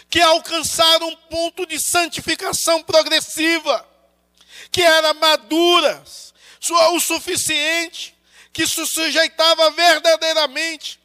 que 0.08 0.20
alcançaram 0.20 1.08
um 1.08 1.16
ponto 1.16 1.66
de 1.66 1.80
santificação 1.80 2.82
progressiva, 2.84 3.86
que 4.70 4.82
eram 4.82 5.14
maduras, 5.14 6.27
o 6.60 7.00
suficiente, 7.00 8.16
que 8.52 8.66
se 8.66 8.84
sujeitava 8.86 9.70
verdadeiramente 9.70 11.00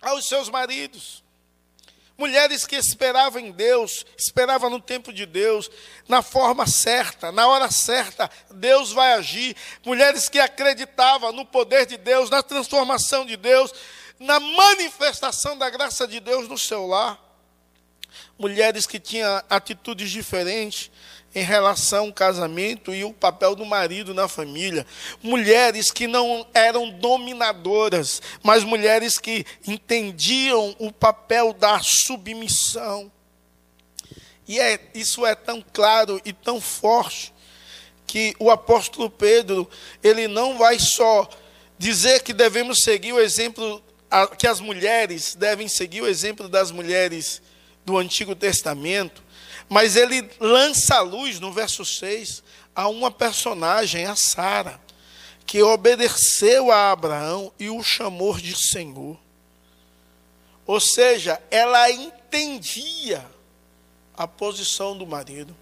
aos 0.00 0.28
seus 0.28 0.48
maridos. 0.48 1.24
Mulheres 2.18 2.66
que 2.66 2.76
esperavam 2.76 3.40
em 3.40 3.52
Deus, 3.52 4.06
esperavam 4.16 4.70
no 4.70 4.80
tempo 4.80 5.12
de 5.12 5.26
Deus, 5.26 5.70
na 6.08 6.22
forma 6.22 6.66
certa, 6.66 7.30
na 7.30 7.46
hora 7.46 7.70
certa, 7.70 8.30
Deus 8.50 8.90
vai 8.90 9.12
agir. 9.12 9.54
Mulheres 9.84 10.26
que 10.26 10.38
acreditavam 10.38 11.30
no 11.32 11.44
poder 11.44 11.84
de 11.84 11.98
Deus, 11.98 12.30
na 12.30 12.42
transformação 12.42 13.26
de 13.26 13.36
Deus, 13.36 13.70
na 14.18 14.40
manifestação 14.40 15.58
da 15.58 15.68
graça 15.68 16.08
de 16.08 16.18
Deus 16.18 16.48
no 16.48 16.58
seu 16.58 16.86
lar. 16.86 17.22
Mulheres 18.38 18.86
que 18.86 18.98
tinham 18.98 19.42
atitudes 19.50 20.10
diferentes, 20.10 20.90
em 21.36 21.42
relação 21.42 22.06
ao 22.06 22.12
casamento 22.14 22.94
e 22.94 23.04
o 23.04 23.12
papel 23.12 23.54
do 23.54 23.66
marido 23.66 24.14
na 24.14 24.26
família. 24.26 24.86
Mulheres 25.22 25.90
que 25.90 26.06
não 26.06 26.46
eram 26.54 26.88
dominadoras, 26.88 28.22
mas 28.42 28.64
mulheres 28.64 29.18
que 29.18 29.44
entendiam 29.68 30.74
o 30.78 30.90
papel 30.90 31.52
da 31.52 31.78
submissão. 31.80 33.12
E 34.48 34.58
é, 34.58 34.80
isso 34.94 35.26
é 35.26 35.34
tão 35.34 35.62
claro 35.74 36.18
e 36.24 36.32
tão 36.32 36.58
forte 36.58 37.34
que 38.06 38.34
o 38.38 38.50
apóstolo 38.50 39.10
Pedro, 39.10 39.68
ele 40.02 40.26
não 40.26 40.56
vai 40.56 40.78
só 40.78 41.28
dizer 41.76 42.22
que 42.22 42.32
devemos 42.32 42.78
seguir 42.82 43.12
o 43.12 43.20
exemplo, 43.20 43.82
que 44.38 44.46
as 44.46 44.58
mulheres 44.58 45.34
devem 45.34 45.68
seguir 45.68 46.00
o 46.00 46.08
exemplo 46.08 46.48
das 46.48 46.70
mulheres 46.70 47.42
do 47.84 47.98
Antigo 47.98 48.34
Testamento, 48.34 49.25
mas 49.68 49.96
ele 49.96 50.28
lança 50.38 50.96
a 50.96 51.00
luz 51.00 51.40
no 51.40 51.52
verso 51.52 51.84
6 51.84 52.42
a 52.74 52.88
uma 52.88 53.10
personagem, 53.10 54.06
a 54.06 54.14
Sara, 54.14 54.80
que 55.44 55.62
obedeceu 55.62 56.70
a 56.70 56.92
Abraão 56.92 57.52
e 57.58 57.70
o 57.70 57.82
chamou 57.82 58.34
de 58.36 58.56
Senhor. 58.56 59.18
Ou 60.66 60.80
seja, 60.80 61.40
ela 61.50 61.90
entendia 61.90 63.24
a 64.16 64.26
posição 64.26 64.96
do 64.96 65.06
marido. 65.06 65.56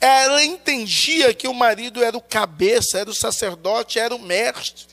Ela 0.00 0.42
entendia 0.42 1.34
que 1.34 1.46
o 1.46 1.52
marido 1.52 2.02
era 2.02 2.16
o 2.16 2.22
cabeça, 2.22 2.98
era 2.98 3.10
o 3.10 3.14
sacerdote, 3.14 3.98
era 3.98 4.14
o 4.14 4.18
mestre 4.18 4.89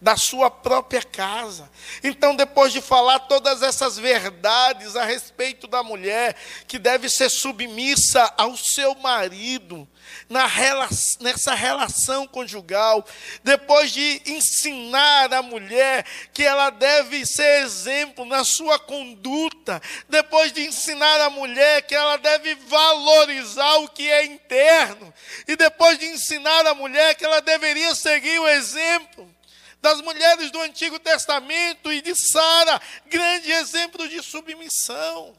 da 0.00 0.16
sua 0.16 0.50
própria 0.50 1.02
casa. 1.02 1.70
Então, 2.02 2.36
depois 2.36 2.72
de 2.72 2.80
falar 2.80 3.20
todas 3.20 3.62
essas 3.62 3.98
verdades 3.98 4.94
a 4.96 5.04
respeito 5.04 5.66
da 5.66 5.82
mulher, 5.82 6.36
que 6.66 6.78
deve 6.78 7.08
ser 7.08 7.28
submissa 7.28 8.32
ao 8.36 8.56
seu 8.56 8.94
marido, 8.96 9.88
na 10.28 10.46
rela 10.46 10.88
nessa 11.20 11.54
relação 11.54 12.26
conjugal, 12.26 13.04
depois 13.42 13.90
de 13.90 14.22
ensinar 14.26 15.32
a 15.32 15.42
mulher 15.42 16.04
que 16.32 16.42
ela 16.42 16.70
deve 16.70 17.26
ser 17.26 17.62
exemplo 17.62 18.24
na 18.24 18.44
sua 18.44 18.78
conduta, 18.78 19.82
depois 20.08 20.52
de 20.52 20.62
ensinar 20.66 21.20
a 21.20 21.30
mulher 21.30 21.82
que 21.82 21.94
ela 21.94 22.16
deve 22.16 22.54
valorizar 22.54 23.76
o 23.78 23.88
que 23.88 24.08
é 24.08 24.24
interno, 24.24 25.12
e 25.46 25.56
depois 25.56 25.98
de 25.98 26.06
ensinar 26.06 26.66
a 26.66 26.74
mulher 26.74 27.14
que 27.14 27.24
ela 27.24 27.40
deveria 27.40 27.94
seguir 27.94 28.38
o 28.38 28.48
exemplo 28.48 29.37
das 29.80 30.00
mulheres 30.00 30.50
do 30.50 30.60
Antigo 30.60 30.98
Testamento 30.98 31.92
e 31.92 32.00
de 32.00 32.14
Sara, 32.14 32.80
grande 33.06 33.50
exemplo 33.50 34.08
de 34.08 34.22
submissão. 34.22 35.34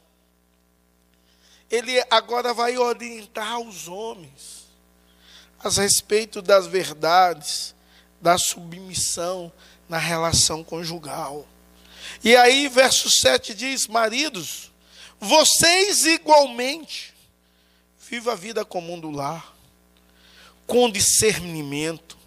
Ele 1.70 2.02
agora 2.10 2.52
vai 2.52 2.76
orientar 2.76 3.60
os 3.60 3.86
homens 3.86 4.66
a 5.62 5.68
respeito 5.68 6.40
das 6.40 6.66
verdades, 6.66 7.74
da 8.20 8.38
submissão 8.38 9.52
na 9.88 9.98
relação 9.98 10.64
conjugal. 10.64 11.46
E 12.24 12.34
aí, 12.36 12.66
verso 12.68 13.10
7 13.10 13.54
diz: 13.54 13.86
Maridos, 13.86 14.72
vocês 15.18 16.06
igualmente, 16.06 17.14
viva 18.08 18.32
a 18.32 18.36
vida 18.36 18.64
comum 18.64 18.98
do 18.98 19.10
lar, 19.10 19.54
com 20.66 20.90
discernimento, 20.90 22.18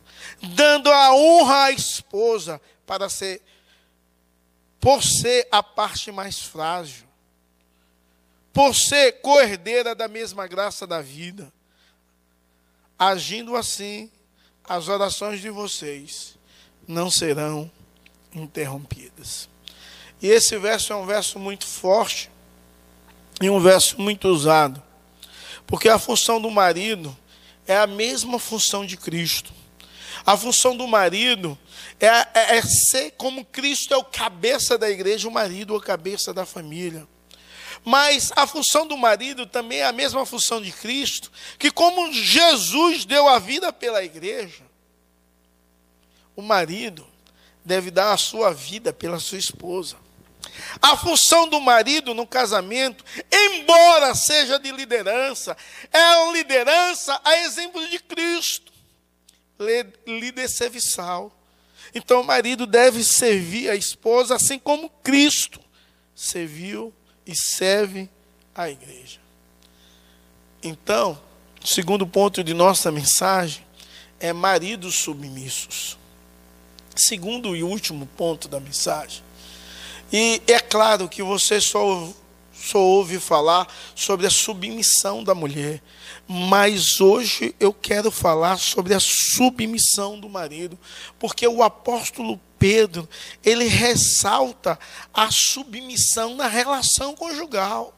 dando 0.44 0.92
a 0.92 1.16
honra 1.16 1.66
à 1.66 1.72
esposa 1.72 2.62
para 2.86 3.10
ser 3.10 3.42
por 4.80 5.02
ser 5.02 5.48
a 5.50 5.64
parte 5.64 6.12
mais 6.12 6.42
frágil, 6.42 7.08
por 8.52 8.76
ser 8.76 9.14
coerdeira 9.22 9.96
da 9.96 10.10
mesma 10.10 10.46
graça 10.46 10.86
da 10.86 11.02
vida. 11.02 11.52
Agindo 13.00 13.56
assim, 13.56 14.12
as 14.66 14.90
orações 14.90 15.40
de 15.40 15.50
vocês 15.50 16.38
não 16.86 17.10
serão 17.10 17.72
interrompidas. 18.34 19.48
E 20.22 20.28
esse 20.28 20.58
verso 20.58 20.92
é 20.92 20.96
um 20.98 21.06
verso 21.06 21.40
muito 21.40 21.66
forte 21.66 22.30
e 23.42 23.50
um 23.50 23.60
verso 23.60 24.00
muito 24.00 24.28
usado 24.28 24.82
Porque 25.66 25.90
a 25.90 25.98
função 25.98 26.42
do 26.42 26.52
marido 26.52 27.16
é 27.66 27.78
a 27.78 27.88
mesma 27.88 28.38
função 28.38 28.86
de 28.86 28.98
Cristo. 28.98 29.54
A 30.26 30.38
função 30.38 30.76
do 30.76 30.88
marido 30.88 31.58
é, 32.00 32.08
é, 32.08 32.58
é, 32.58 32.62
ser 32.62 33.12
como 33.12 33.44
Cristo 33.44 33.94
é 33.94 33.98
o 33.98 34.04
cabeça 34.04 34.78
da 34.78 34.90
igreja, 34.90 35.28
o 35.28 35.32
marido 35.32 35.74
é 35.74 35.78
o 35.78 35.82
cabeça 35.82 36.34
da 36.34 36.46
família. 36.46 37.08
Mas 37.84 38.32
a 38.36 38.48
função 38.48 38.88
do 38.88 38.98
marido 38.98 39.46
também 39.46 39.80
é 39.80 39.86
a 39.86 39.92
mesma 39.92 40.26
função 40.26 40.62
de 40.62 40.72
Cristo, 40.72 41.32
que 41.60 41.70
como 41.70 42.14
Jesus 42.14 43.04
deu 43.04 43.28
a 43.28 43.40
vida 43.40 43.74
pela 43.74 44.04
igreja, 44.04 44.64
o 46.36 46.42
marido 46.42 47.06
deve 47.66 47.92
dar 47.92 48.14
a 48.14 48.18
sua 48.18 48.54
vida 48.54 48.94
pela 48.94 49.20
sua 49.20 49.38
esposa. 49.38 49.98
A 50.82 50.96
função 50.96 51.48
do 51.48 51.60
marido 51.60 52.14
no 52.14 52.28
casamento, 52.28 53.04
embora 53.32 54.14
seja 54.16 54.60
de 54.60 54.72
liderança, 54.72 55.58
é 55.92 56.18
uma 56.18 56.34
liderança 56.34 57.20
a 57.24 57.38
exemplo 57.40 57.86
de 57.88 58.00
Cristo, 58.00 58.63
líder 60.06 60.50
serviçal. 60.50 61.32
Então 61.94 62.22
o 62.22 62.26
marido 62.26 62.66
deve 62.66 63.04
servir 63.04 63.70
a 63.70 63.76
esposa 63.76 64.36
assim 64.36 64.58
como 64.58 64.90
Cristo 65.04 65.60
serviu 66.16 66.94
e 67.26 67.36
serve 67.36 68.10
a 68.54 68.70
igreja. 68.70 69.20
Então, 70.62 71.20
segundo 71.64 72.08
ponto 72.08 72.44
de 72.44 72.54
nossa 72.54 72.92
mensagem 72.92 73.66
é 74.20 74.32
maridos 74.32 74.96
submissos. 74.96 75.98
Segundo 76.96 77.56
e 77.56 77.64
último 77.64 78.06
ponto 78.06 78.48
da 78.48 78.60
mensagem. 78.60 79.24
E 80.12 80.42
é 80.48 80.60
claro 80.60 81.10
que 81.10 81.24
você 81.24 81.60
só, 81.60 82.08
só 82.64 82.80
ouve 82.80 83.20
falar 83.20 83.68
sobre 83.94 84.26
a 84.26 84.30
submissão 84.30 85.24
da 85.24 85.36
mulher. 85.36 85.82
Mas 86.28 87.02
hoje 87.02 87.54
eu 87.60 87.74
quero 87.74 88.10
falar 88.10 88.58
sobre 88.58 88.94
a 88.94 89.00
submissão 89.00 90.20
do 90.20 90.30
marido, 90.30 90.80
porque 91.20 91.46
o 91.46 91.62
apóstolo 91.62 92.40
Pedro, 92.58 93.10
ele 93.44 93.66
ressalta 93.66 94.80
a 95.14 95.30
submissão 95.30 96.36
na 96.36 96.48
relação 96.48 97.14
conjugal. 97.14 97.94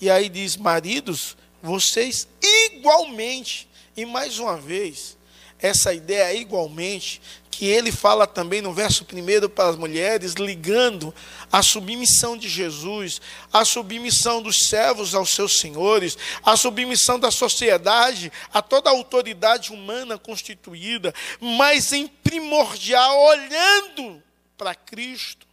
E 0.00 0.08
aí 0.08 0.28
diz: 0.28 0.56
maridos, 0.56 1.36
vocês 1.60 2.28
igualmente, 2.40 3.68
e 3.96 4.06
mais 4.06 4.38
uma 4.38 4.56
vez, 4.56 5.18
essa 5.60 5.92
ideia 5.92 6.34
igualmente 6.34 7.20
que 7.50 7.66
ele 7.66 7.92
fala 7.92 8.26
também 8.26 8.62
no 8.62 8.72
verso 8.72 9.04
1 9.04 9.48
para 9.50 9.68
as 9.68 9.76
mulheres, 9.76 10.32
ligando 10.32 11.14
a 11.52 11.62
submissão 11.62 12.34
de 12.34 12.48
Jesus, 12.48 13.20
a 13.52 13.66
submissão 13.66 14.40
dos 14.40 14.66
servos 14.68 15.14
aos 15.14 15.30
seus 15.34 15.58
senhores, 15.58 16.16
a 16.42 16.56
submissão 16.56 17.20
da 17.20 17.30
sociedade 17.30 18.32
a 18.50 18.62
toda 18.62 18.88
a 18.88 18.92
autoridade 18.92 19.72
humana 19.72 20.16
constituída, 20.16 21.12
mas 21.38 21.92
em 21.92 22.06
primordial, 22.06 23.20
olhando 23.24 24.22
para 24.56 24.74
Cristo. 24.74 25.46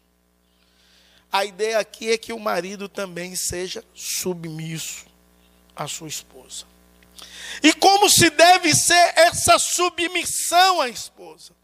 A 1.30 1.43
ideia 1.43 1.78
aqui 1.80 2.10
é 2.10 2.17
que 2.17 2.32
o 2.32 2.39
marido 2.39 2.88
também 2.88 3.36
seja 3.36 3.84
submisso 3.93 5.06
à 5.76 5.88
sua 5.88 6.08
esposa. 6.08 6.77
E 7.63 7.74
como 7.74 8.10
se 8.10 8.30
deve 8.30 8.74
ser 8.76 9.13
essa 9.15 9.58
submissão 9.58 10.82
à 10.82 10.89
esposa? 10.89 11.56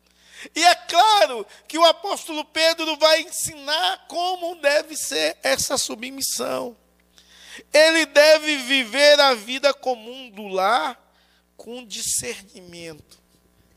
E 0.55 0.63
é 0.63 0.75
claro 0.75 1.45
que 1.67 1.77
o 1.77 1.85
apóstolo 1.85 2.43
Pedro 2.45 2.97
vai 2.97 3.21
ensinar 3.21 4.05
como 4.07 4.55
deve 4.55 4.95
ser 4.95 5.37
essa 5.41 5.77
submissão. 5.77 6.75
Ele 7.71 8.05
deve 8.05 8.57
viver 8.57 9.19
a 9.19 9.33
vida 9.33 9.73
comum 9.73 10.29
do 10.29 10.47
lar 10.47 10.99
com 11.55 11.85
discernimento. 11.85 13.21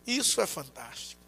Isso 0.07 0.41
é 0.41 0.47
fantástico. 0.47 1.21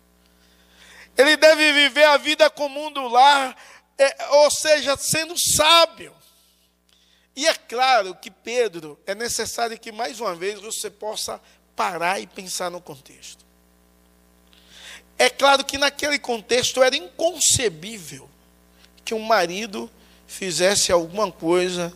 Ele 1.17 1.37
deve 1.37 1.73
viver 1.73 2.05
a 2.05 2.17
vida 2.17 2.49
comum 2.49 2.93
do 2.93 3.07
lar, 3.09 3.57
é, 3.99 4.27
ou 4.31 4.51
seja, 4.51 4.97
sendo 4.97 5.37
sábio. 5.37 6.15
E 7.39 7.47
é 7.47 7.55
claro 7.55 8.17
que 8.17 8.33
Pedro, 8.33 8.99
é 9.07 9.15
necessário 9.15 9.79
que 9.79 9.93
mais 9.93 10.19
uma 10.19 10.35
vez 10.35 10.61
você 10.61 10.91
possa 10.91 11.41
parar 11.77 12.19
e 12.19 12.27
pensar 12.27 12.69
no 12.69 12.81
contexto. 12.81 13.47
É 15.17 15.31
claro 15.31 15.65
que 15.65 15.79
naquele 15.79 16.19
contexto 16.19 16.83
era 16.83 16.97
inconcebível 16.97 18.29
que 19.05 19.15
um 19.15 19.21
marido 19.21 19.89
fizesse 20.27 20.91
alguma 20.91 21.31
coisa 21.31 21.95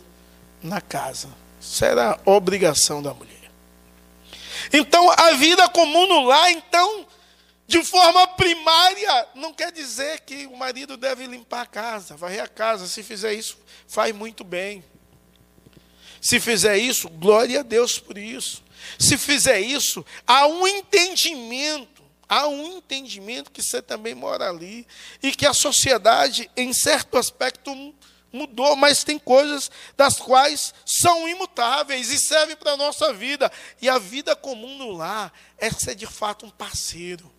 na 0.62 0.80
casa. 0.80 1.28
Isso 1.60 1.84
era 1.84 2.20
obrigação 2.24 3.02
da 3.02 3.12
mulher. 3.12 3.50
Então, 4.72 5.10
a 5.10 5.32
vida 5.32 5.68
comum 5.70 6.06
no 6.06 6.22
lar, 6.22 6.52
então, 6.52 7.04
de 7.66 7.82
forma 7.82 8.28
primária, 8.28 9.26
não 9.34 9.52
quer 9.52 9.72
dizer 9.72 10.20
que 10.20 10.46
o 10.46 10.56
marido 10.56 10.96
deve 10.96 11.26
limpar 11.26 11.62
a 11.62 11.66
casa, 11.66 12.16
varrer 12.16 12.44
a 12.44 12.48
casa. 12.48 12.86
Se 12.86 13.02
fizer 13.02 13.34
isso, 13.34 13.58
faz 13.88 14.14
muito 14.14 14.44
bem. 14.44 14.84
Se 16.22 16.40
fizer 16.40 16.78
isso, 16.78 17.10
glória 17.10 17.60
a 17.60 17.62
Deus 17.62 17.98
por 17.98 18.16
isso. 18.16 18.62
Se 18.98 19.18
fizer 19.18 19.60
isso, 19.60 20.06
há 20.26 20.46
um 20.46 20.66
entendimento 20.66 21.92
há 22.28 22.48
um 22.48 22.78
entendimento 22.78 23.50
que 23.50 23.62
você 23.62 23.82
também 23.82 24.14
mora 24.14 24.48
ali 24.48 24.86
e 25.22 25.32
que 25.32 25.46
a 25.46 25.52
sociedade, 25.52 26.50
em 26.56 26.72
certo 26.72 27.18
aspecto, 27.18 27.94
mudou, 28.32 28.74
mas 28.74 29.04
tem 29.04 29.18
coisas 29.18 29.70
das 29.98 30.18
quais 30.18 30.72
são 30.86 31.28
imutáveis 31.28 32.10
e 32.10 32.18
servem 32.18 32.56
para 32.56 32.72
a 32.72 32.76
nossa 32.78 33.12
vida. 33.12 33.52
E 33.82 33.88
a 33.88 33.98
vida 33.98 34.34
comum 34.34 34.78
no 34.78 34.92
lar 34.92 35.30
é 35.58 35.70
ser 35.70 35.94
de 35.94 36.06
fato 36.06 36.46
um 36.46 36.50
parceiro. 36.50 37.30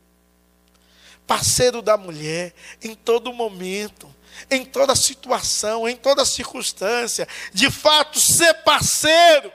Parceiro 1.25 1.81
da 1.81 1.97
mulher 1.97 2.53
em 2.81 2.95
todo 2.95 3.33
momento, 3.33 4.13
em 4.49 4.65
toda 4.65 4.95
situação, 4.95 5.87
em 5.87 5.95
toda 5.95 6.25
circunstância. 6.25 7.27
De 7.53 7.71
fato, 7.71 8.19
ser 8.19 8.53
parceiro 8.63 9.51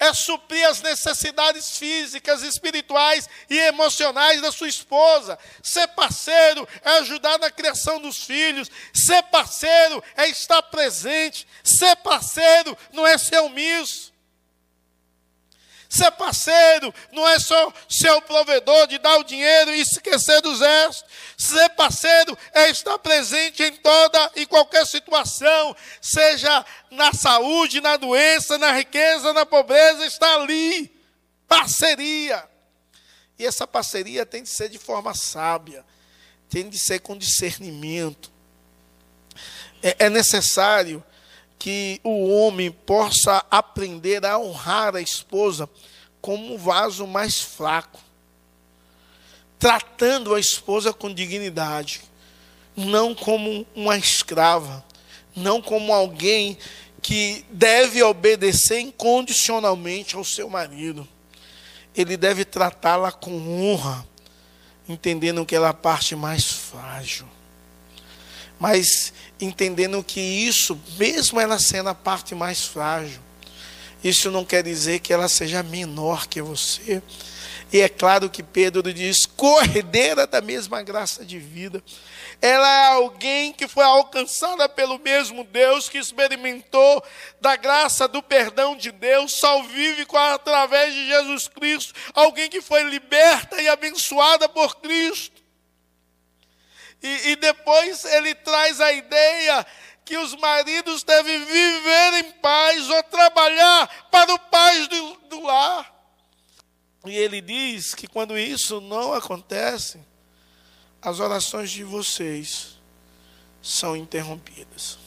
é 0.00 0.14
suprir 0.14 0.66
as 0.66 0.80
necessidades 0.80 1.76
físicas, 1.76 2.42
espirituais 2.42 3.28
e 3.50 3.58
emocionais 3.58 4.40
da 4.40 4.50
sua 4.50 4.66
esposa. 4.66 5.38
Ser 5.62 5.88
parceiro 5.88 6.66
é 6.82 6.90
ajudar 7.00 7.38
na 7.38 7.50
criação 7.50 8.00
dos 8.00 8.24
filhos. 8.24 8.70
Ser 8.94 9.22
parceiro 9.24 10.02
é 10.16 10.26
estar 10.26 10.62
presente. 10.62 11.46
Ser 11.62 11.94
parceiro 11.96 12.76
não 12.94 13.06
é 13.06 13.18
ser 13.18 13.40
omisso. 13.40 14.09
Ser 15.90 16.12
parceiro 16.12 16.94
não 17.10 17.28
é 17.28 17.40
só 17.40 17.72
ser 17.88 18.12
o 18.12 18.22
provedor 18.22 18.86
de 18.86 18.96
dar 18.98 19.16
o 19.16 19.24
dinheiro 19.24 19.74
e 19.74 19.80
esquecer 19.80 20.40
dos 20.40 20.60
restos. 20.60 21.04
Ser 21.36 21.68
parceiro 21.70 22.38
é 22.54 22.70
estar 22.70 22.96
presente 23.00 23.60
em 23.64 23.72
toda 23.72 24.30
e 24.36 24.46
qualquer 24.46 24.86
situação, 24.86 25.76
seja 26.00 26.64
na 26.92 27.12
saúde, 27.12 27.80
na 27.80 27.96
doença, 27.96 28.56
na 28.56 28.70
riqueza, 28.70 29.32
na 29.32 29.44
pobreza, 29.44 30.06
está 30.06 30.36
ali. 30.36 30.96
Parceria. 31.48 32.48
E 33.36 33.44
essa 33.44 33.66
parceria 33.66 34.24
tem 34.24 34.44
de 34.44 34.48
ser 34.48 34.68
de 34.68 34.78
forma 34.78 35.12
sábia, 35.12 35.84
tem 36.48 36.70
de 36.70 36.78
ser 36.78 37.00
com 37.00 37.18
discernimento. 37.18 38.30
É, 39.82 40.06
é 40.06 40.08
necessário 40.08 41.02
que 41.60 42.00
o 42.02 42.26
homem 42.30 42.70
possa 42.70 43.44
aprender 43.50 44.24
a 44.24 44.38
honrar 44.38 44.96
a 44.96 45.00
esposa 45.02 45.68
como 46.18 46.54
um 46.54 46.56
vaso 46.56 47.06
mais 47.06 47.38
fraco, 47.38 48.00
tratando 49.58 50.34
a 50.34 50.40
esposa 50.40 50.90
com 50.90 51.12
dignidade, 51.12 52.00
não 52.74 53.14
como 53.14 53.66
uma 53.76 53.98
escrava, 53.98 54.82
não 55.36 55.60
como 55.60 55.92
alguém 55.92 56.56
que 57.02 57.44
deve 57.50 58.02
obedecer 58.02 58.80
incondicionalmente 58.80 60.16
ao 60.16 60.24
seu 60.24 60.48
marido. 60.48 61.06
Ele 61.94 62.16
deve 62.16 62.46
tratá-la 62.46 63.12
com 63.12 63.36
honra, 63.62 64.06
entendendo 64.88 65.44
que 65.44 65.54
ela 65.54 65.66
é 65.66 65.70
a 65.70 65.74
parte 65.74 66.16
mais 66.16 66.50
frágil. 66.50 67.28
Mas 68.60 69.12
entendendo 69.40 70.04
que 70.04 70.20
isso, 70.20 70.78
mesmo 70.98 71.40
ela 71.40 71.58
sendo 71.58 71.88
a 71.88 71.94
parte 71.94 72.34
mais 72.34 72.66
frágil, 72.66 73.20
isso 74.04 74.30
não 74.30 74.44
quer 74.44 74.62
dizer 74.62 75.00
que 75.00 75.12
ela 75.12 75.28
seja 75.28 75.62
menor 75.62 76.26
que 76.26 76.42
você. 76.42 77.02
E 77.72 77.80
é 77.80 77.88
claro 77.88 78.28
que 78.28 78.42
Pedro 78.42 78.92
diz: 78.92 79.24
corredeira 79.24 80.26
da 80.26 80.40
mesma 80.40 80.82
graça 80.82 81.24
de 81.24 81.38
vida. 81.38 81.82
Ela 82.42 82.68
é 82.68 82.86
alguém 82.94 83.52
que 83.52 83.68
foi 83.68 83.84
alcançada 83.84 84.68
pelo 84.68 84.98
mesmo 84.98 85.44
Deus, 85.44 85.88
que 85.88 85.98
experimentou 85.98 87.02
da 87.40 87.56
graça 87.56 88.08
do 88.08 88.22
perdão 88.22 88.76
de 88.76 88.90
Deus, 88.90 89.40
vive 89.72 90.06
através 90.10 90.92
de 90.94 91.06
Jesus 91.06 91.48
Cristo. 91.48 91.94
Alguém 92.14 92.48
que 92.48 92.60
foi 92.60 92.82
liberta 92.84 93.60
e 93.60 93.68
abençoada 93.68 94.48
por 94.48 94.76
Cristo. 94.80 95.39
E, 97.02 97.30
e 97.30 97.36
depois 97.36 98.04
ele 98.04 98.34
traz 98.34 98.80
a 98.80 98.92
ideia 98.92 99.66
que 100.04 100.18
os 100.18 100.34
maridos 100.34 101.02
devem 101.02 101.44
viver 101.44 102.14
em 102.18 102.32
paz 102.32 102.88
ou 102.90 103.02
trabalhar 103.04 104.08
para 104.10 104.34
o 104.34 104.38
paz 104.38 104.88
do, 104.88 105.16
do 105.28 105.40
lar. 105.40 105.94
E 107.06 107.16
ele 107.16 107.40
diz 107.40 107.94
que 107.94 108.06
quando 108.06 108.36
isso 108.36 108.80
não 108.80 109.14
acontece, 109.14 110.00
as 111.00 111.20
orações 111.20 111.70
de 111.70 111.84
vocês 111.84 112.78
são 113.62 113.96
interrompidas. 113.96 114.98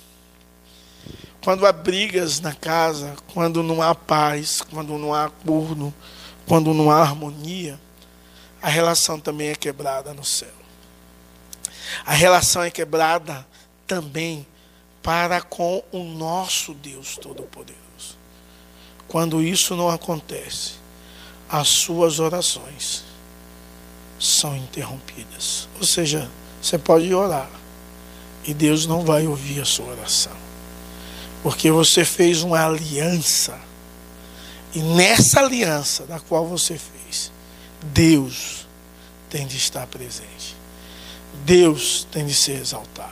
Quando 1.43 1.65
há 1.65 1.73
brigas 1.73 2.39
na 2.39 2.55
casa, 2.55 3.15
quando 3.33 3.61
não 3.61 3.81
há 3.81 3.93
paz, 3.93 4.61
quando 4.61 4.97
não 4.97 5.13
há 5.13 5.25
acordo, 5.25 5.93
quando 6.47 6.73
não 6.73 6.89
há 6.89 7.01
harmonia, 7.01 7.79
a 8.61 8.69
relação 8.69 9.19
também 9.19 9.49
é 9.49 9.55
quebrada 9.55 10.13
no 10.13 10.23
céu. 10.23 10.62
A 12.05 12.13
relação 12.13 12.63
é 12.63 12.71
quebrada 12.71 13.45
também 13.87 14.45
para 15.01 15.41
com 15.41 15.83
o 15.91 16.03
nosso 16.03 16.73
Deus 16.73 17.17
Todo-Poderoso. 17.17 18.17
Quando 19.07 19.43
isso 19.43 19.75
não 19.75 19.89
acontece, 19.89 20.73
as 21.49 21.67
suas 21.67 22.19
orações 22.19 23.03
são 24.19 24.55
interrompidas. 24.55 25.67
Ou 25.79 25.85
seja, 25.85 26.29
você 26.61 26.77
pode 26.77 27.13
orar 27.13 27.49
e 28.45 28.53
Deus 28.53 28.85
não 28.85 29.05
vai 29.05 29.27
ouvir 29.27 29.61
a 29.61 29.65
sua 29.65 29.85
oração. 29.87 30.35
Porque 31.43 31.69
você 31.69 32.05
fez 32.05 32.41
uma 32.41 32.65
aliança. 32.65 33.59
E 34.73 34.81
nessa 34.81 35.41
aliança 35.41 36.05
da 36.05 36.19
qual 36.19 36.47
você 36.47 36.79
fez, 36.79 37.31
Deus 37.83 38.65
tem 39.29 39.45
de 39.45 39.57
estar 39.57 39.85
presente. 39.87 40.42
Deus 41.45 42.07
tem 42.11 42.25
de 42.25 42.33
ser 42.33 42.59
exaltado. 42.59 43.11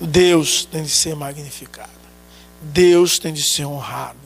Deus 0.00 0.64
tem 0.64 0.82
de 0.82 0.90
ser 0.90 1.14
magnificado. 1.14 1.90
Deus 2.60 3.18
tem 3.18 3.32
de 3.32 3.42
ser 3.42 3.66
honrado 3.66 4.18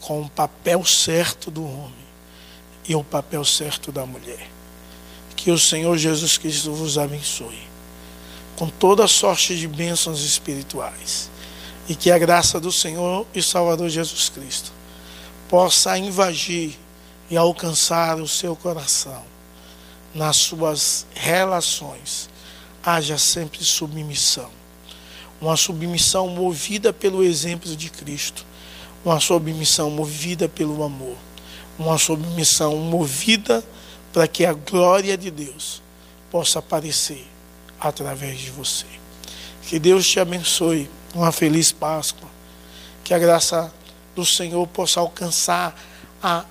com 0.00 0.22
o 0.22 0.30
papel 0.30 0.84
certo 0.84 1.50
do 1.50 1.64
homem 1.64 2.06
e 2.88 2.94
o 2.94 3.02
papel 3.02 3.44
certo 3.44 3.90
da 3.90 4.06
mulher. 4.06 4.48
Que 5.34 5.50
o 5.50 5.58
Senhor 5.58 5.96
Jesus 5.98 6.38
Cristo 6.38 6.72
vos 6.72 6.96
abençoe 6.96 7.66
com 8.56 8.68
toda 8.68 9.06
sorte 9.06 9.56
de 9.56 9.68
bênçãos 9.68 10.24
espirituais 10.24 11.30
e 11.88 11.94
que 11.94 12.10
a 12.10 12.18
graça 12.18 12.58
do 12.58 12.72
Senhor 12.72 13.26
e 13.34 13.42
Salvador 13.42 13.88
Jesus 13.88 14.28
Cristo 14.28 14.72
possa 15.48 15.96
invadir 15.98 16.76
e 17.30 17.36
alcançar 17.36 18.20
o 18.20 18.26
seu 18.26 18.56
coração 18.56 19.22
nas 20.14 20.36
suas 20.36 21.06
relações. 21.14 22.28
Haja 22.86 23.18
sempre 23.18 23.64
submissão. 23.64 24.50
Uma 25.40 25.56
submissão 25.56 26.28
movida 26.28 26.92
pelo 26.92 27.22
exemplo 27.22 27.76
de 27.76 27.90
Cristo. 27.90 28.46
Uma 29.04 29.20
submissão 29.20 29.90
movida 29.90 30.48
pelo 30.48 30.82
amor 30.82 31.16
uma 31.78 31.98
submissão 31.98 32.76
movida 32.76 33.64
para 34.12 34.26
que 34.26 34.44
a 34.44 34.52
glória 34.52 35.16
de 35.16 35.30
Deus 35.30 35.82
possa 36.30 36.58
aparecer 36.58 37.26
através 37.78 38.38
de 38.38 38.50
você. 38.50 38.86
Que 39.62 39.78
Deus 39.78 40.06
te 40.06 40.18
abençoe. 40.18 40.88
Uma 41.14 41.32
feliz 41.32 41.72
Páscoa. 41.72 42.28
Que 43.04 43.14
a 43.14 43.18
graça 43.18 43.72
do 44.14 44.24
Senhor 44.24 44.66
possa 44.68 45.00
alcançar 45.00 45.78
a, 46.22 46.44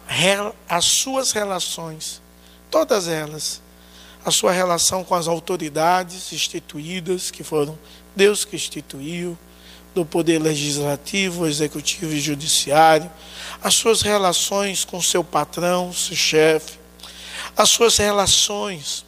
as 0.70 0.86
suas 0.86 1.32
relações, 1.32 2.22
todas 2.70 3.08
elas. 3.08 3.62
A 4.26 4.32
sua 4.32 4.52
relação 4.52 5.04
com 5.04 5.14
as 5.14 5.28
autoridades 5.28 6.34
instituídas, 6.34 7.30
que 7.30 7.44
foram 7.44 7.78
Deus 8.16 8.44
que 8.44 8.56
instituiu, 8.56 9.38
do 9.96 10.06
poder 10.06 10.40
legislativo, 10.42 11.48
executivo 11.48 12.12
e 12.14 12.20
judiciário 12.20 13.10
as 13.64 13.74
suas 13.76 14.02
relações 14.02 14.84
com 14.84 15.02
seu 15.02 15.24
patrão, 15.24 15.94
seu 15.94 16.16
chefe, 16.16 16.78
as 17.56 17.70
suas 17.70 17.98
relações 17.98 19.06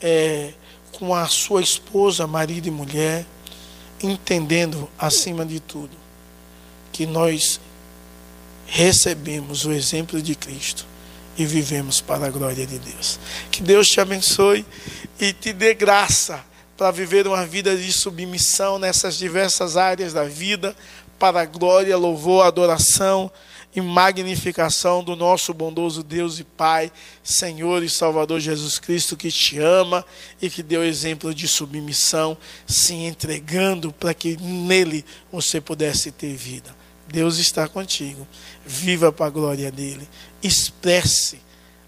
é, 0.00 0.52
com 0.92 1.14
a 1.14 1.26
sua 1.26 1.62
esposa, 1.62 2.26
marido 2.26 2.68
e 2.68 2.70
mulher, 2.70 3.24
entendendo 4.02 4.88
acima 4.98 5.44
de 5.44 5.58
tudo 5.58 5.96
que 6.92 7.06
nós 7.06 7.58
recebemos 8.66 9.64
o 9.64 9.72
exemplo 9.72 10.20
de 10.20 10.34
Cristo 10.34 10.86
e 11.36 11.44
vivemos 11.44 12.00
para 12.00 12.26
a 12.26 12.30
glória 12.30 12.66
de 12.66 12.78
Deus. 12.78 13.18
Que 13.50 13.62
Deus 13.62 13.88
te 13.88 14.00
abençoe 14.00 14.64
e 15.20 15.32
te 15.32 15.52
dê 15.52 15.74
graça 15.74 16.44
para 16.76 16.90
viver 16.90 17.26
uma 17.26 17.46
vida 17.46 17.76
de 17.76 17.92
submissão 17.92 18.78
nessas 18.78 19.16
diversas 19.16 19.76
áreas 19.76 20.12
da 20.12 20.24
vida, 20.24 20.76
para 21.18 21.40
a 21.40 21.46
glória, 21.46 21.96
louvor, 21.96 22.44
adoração 22.44 23.30
e 23.74 23.80
magnificação 23.80 25.02
do 25.02 25.16
nosso 25.16 25.52
bondoso 25.52 26.02
Deus 26.02 26.38
e 26.38 26.44
Pai, 26.44 26.92
Senhor 27.22 27.82
e 27.82 27.88
Salvador 27.88 28.40
Jesus 28.40 28.78
Cristo, 28.78 29.16
que 29.16 29.30
te 29.30 29.58
ama 29.58 30.04
e 30.40 30.48
que 30.48 30.62
deu 30.62 30.84
exemplo 30.84 31.34
de 31.34 31.48
submissão, 31.48 32.36
se 32.66 32.94
entregando 32.94 33.92
para 33.92 34.12
que 34.12 34.36
nele 34.36 35.04
você 35.32 35.60
pudesse 35.60 36.10
ter 36.10 36.34
vida. 36.34 36.74
Deus 37.16 37.38
está 37.38 37.66
contigo. 37.66 38.28
Viva 38.66 39.10
para 39.10 39.24
a 39.24 39.30
glória 39.30 39.72
dele. 39.72 40.06
Expresse 40.42 41.40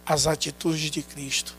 as 0.06 0.26
atitudes 0.26 0.90
de 0.90 1.02
Cristo, 1.02 1.54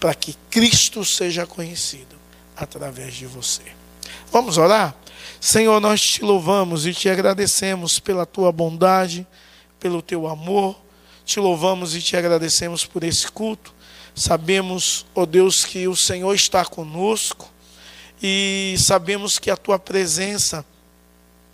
para 0.00 0.14
que 0.14 0.34
Cristo 0.50 1.04
seja 1.04 1.46
conhecido 1.46 2.16
através 2.56 3.12
de 3.12 3.26
você. 3.26 3.60
Vamos 4.32 4.56
orar? 4.56 4.96
Senhor, 5.38 5.78
nós 5.82 6.00
te 6.00 6.22
louvamos 6.22 6.86
e 6.86 6.94
te 6.94 7.10
agradecemos 7.10 8.00
pela 8.00 8.24
tua 8.24 8.50
bondade 8.50 9.26
pelo 9.78 10.00
teu 10.00 10.26
amor. 10.26 10.80
Te 11.22 11.38
louvamos 11.40 11.94
e 11.94 12.00
te 12.00 12.16
agradecemos 12.16 12.86
por 12.86 13.04
esse 13.04 13.30
culto. 13.30 13.74
Sabemos, 14.14 15.04
ó 15.14 15.22
oh 15.22 15.26
Deus, 15.26 15.62
que 15.66 15.86
o 15.86 15.94
Senhor 15.94 16.34
está 16.34 16.64
conosco 16.64 17.50
e 18.22 18.76
sabemos 18.78 19.38
que 19.38 19.50
a 19.50 19.58
tua 19.58 19.78
presença 19.78 20.64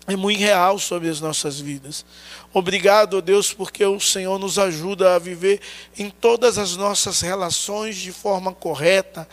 é 0.07 0.15
muito 0.17 0.39
real 0.39 0.79
sobre 0.79 1.09
as 1.09 1.21
nossas 1.21 1.61
vidas. 1.61 2.05
Obrigado, 2.53 3.21
Deus, 3.21 3.53
porque 3.53 3.85
o 3.85 4.01
Senhor 4.01 4.39
nos 4.39 4.59
ajuda 4.59 5.15
a 5.15 5.19
viver 5.19 5.61
em 5.99 6.09
todas 6.11 6.59
as 6.59 6.77
nossas 6.77 7.21
relações 7.21 7.97
de 7.97 8.13
forma 8.13 8.53
correta 8.53 9.29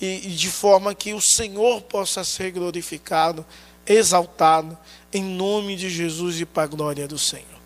e 0.00 0.18
de 0.18 0.50
forma 0.50 0.94
que 0.94 1.14
o 1.14 1.20
Senhor 1.20 1.80
possa 1.82 2.24
ser 2.24 2.50
glorificado, 2.50 3.46
exaltado, 3.86 4.76
em 5.12 5.22
nome 5.22 5.76
de 5.76 5.88
Jesus 5.88 6.40
e 6.40 6.44
para 6.44 6.64
a 6.64 6.66
glória 6.66 7.08
do 7.08 7.18
Senhor 7.18 7.56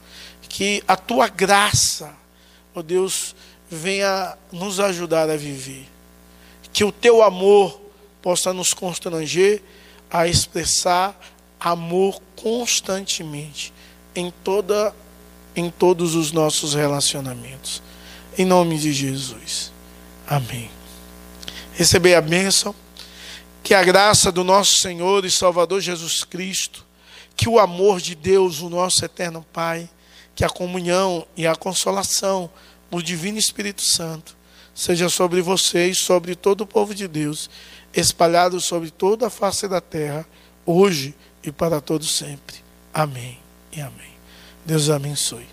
que 0.50 0.82
a 0.86 0.96
tua 0.96 1.28
graça, 1.28 2.12
ó 2.74 2.82
Deus, 2.82 3.36
venha 3.70 4.36
nos 4.50 4.80
ajudar 4.80 5.30
a 5.30 5.36
viver. 5.36 5.86
Que 6.72 6.84
o 6.84 6.90
teu 6.90 7.22
amor 7.22 7.80
possa 8.20 8.52
nos 8.52 8.74
constranger 8.74 9.62
a 10.10 10.26
expressar 10.26 11.18
amor 11.60 12.20
constantemente 12.34 13.72
em 14.14 14.32
toda 14.42 14.94
em 15.54 15.68
todos 15.68 16.14
os 16.14 16.32
nossos 16.32 16.74
relacionamentos. 16.74 17.82
Em 18.38 18.44
nome 18.44 18.78
de 18.78 18.92
Jesus. 18.92 19.72
Amém. 20.26 20.70
Receber 21.74 22.14
a 22.14 22.20
bênção, 22.20 22.74
que 23.62 23.74
a 23.74 23.82
graça 23.82 24.30
do 24.30 24.44
nosso 24.44 24.76
Senhor 24.76 25.24
e 25.24 25.30
Salvador 25.30 25.80
Jesus 25.80 26.22
Cristo, 26.22 26.86
que 27.36 27.48
o 27.48 27.58
amor 27.58 28.00
de 28.00 28.14
Deus, 28.14 28.60
o 28.60 28.70
nosso 28.70 29.04
eterno 29.04 29.44
Pai, 29.52 29.90
que 30.34 30.44
a 30.44 30.48
comunhão 30.48 31.26
e 31.36 31.46
a 31.46 31.56
consolação 31.56 32.48
do 32.90 33.02
Divino 33.02 33.38
Espírito 33.38 33.82
Santo 33.82 34.36
seja 34.74 35.08
sobre 35.08 35.42
você 35.42 35.88
e 35.88 35.94
sobre 35.94 36.34
todo 36.34 36.62
o 36.62 36.66
povo 36.66 36.94
de 36.94 37.06
Deus, 37.06 37.50
espalhado 37.92 38.60
sobre 38.60 38.90
toda 38.90 39.26
a 39.26 39.30
face 39.30 39.66
da 39.68 39.80
terra, 39.80 40.26
hoje 40.64 41.14
para 41.50 41.80
todo 41.80 42.04
sempre. 42.04 42.56
Amém 42.92 43.38
e 43.72 43.80
amém. 43.80 44.10
Deus 44.66 44.90
abençoe. 44.90 45.46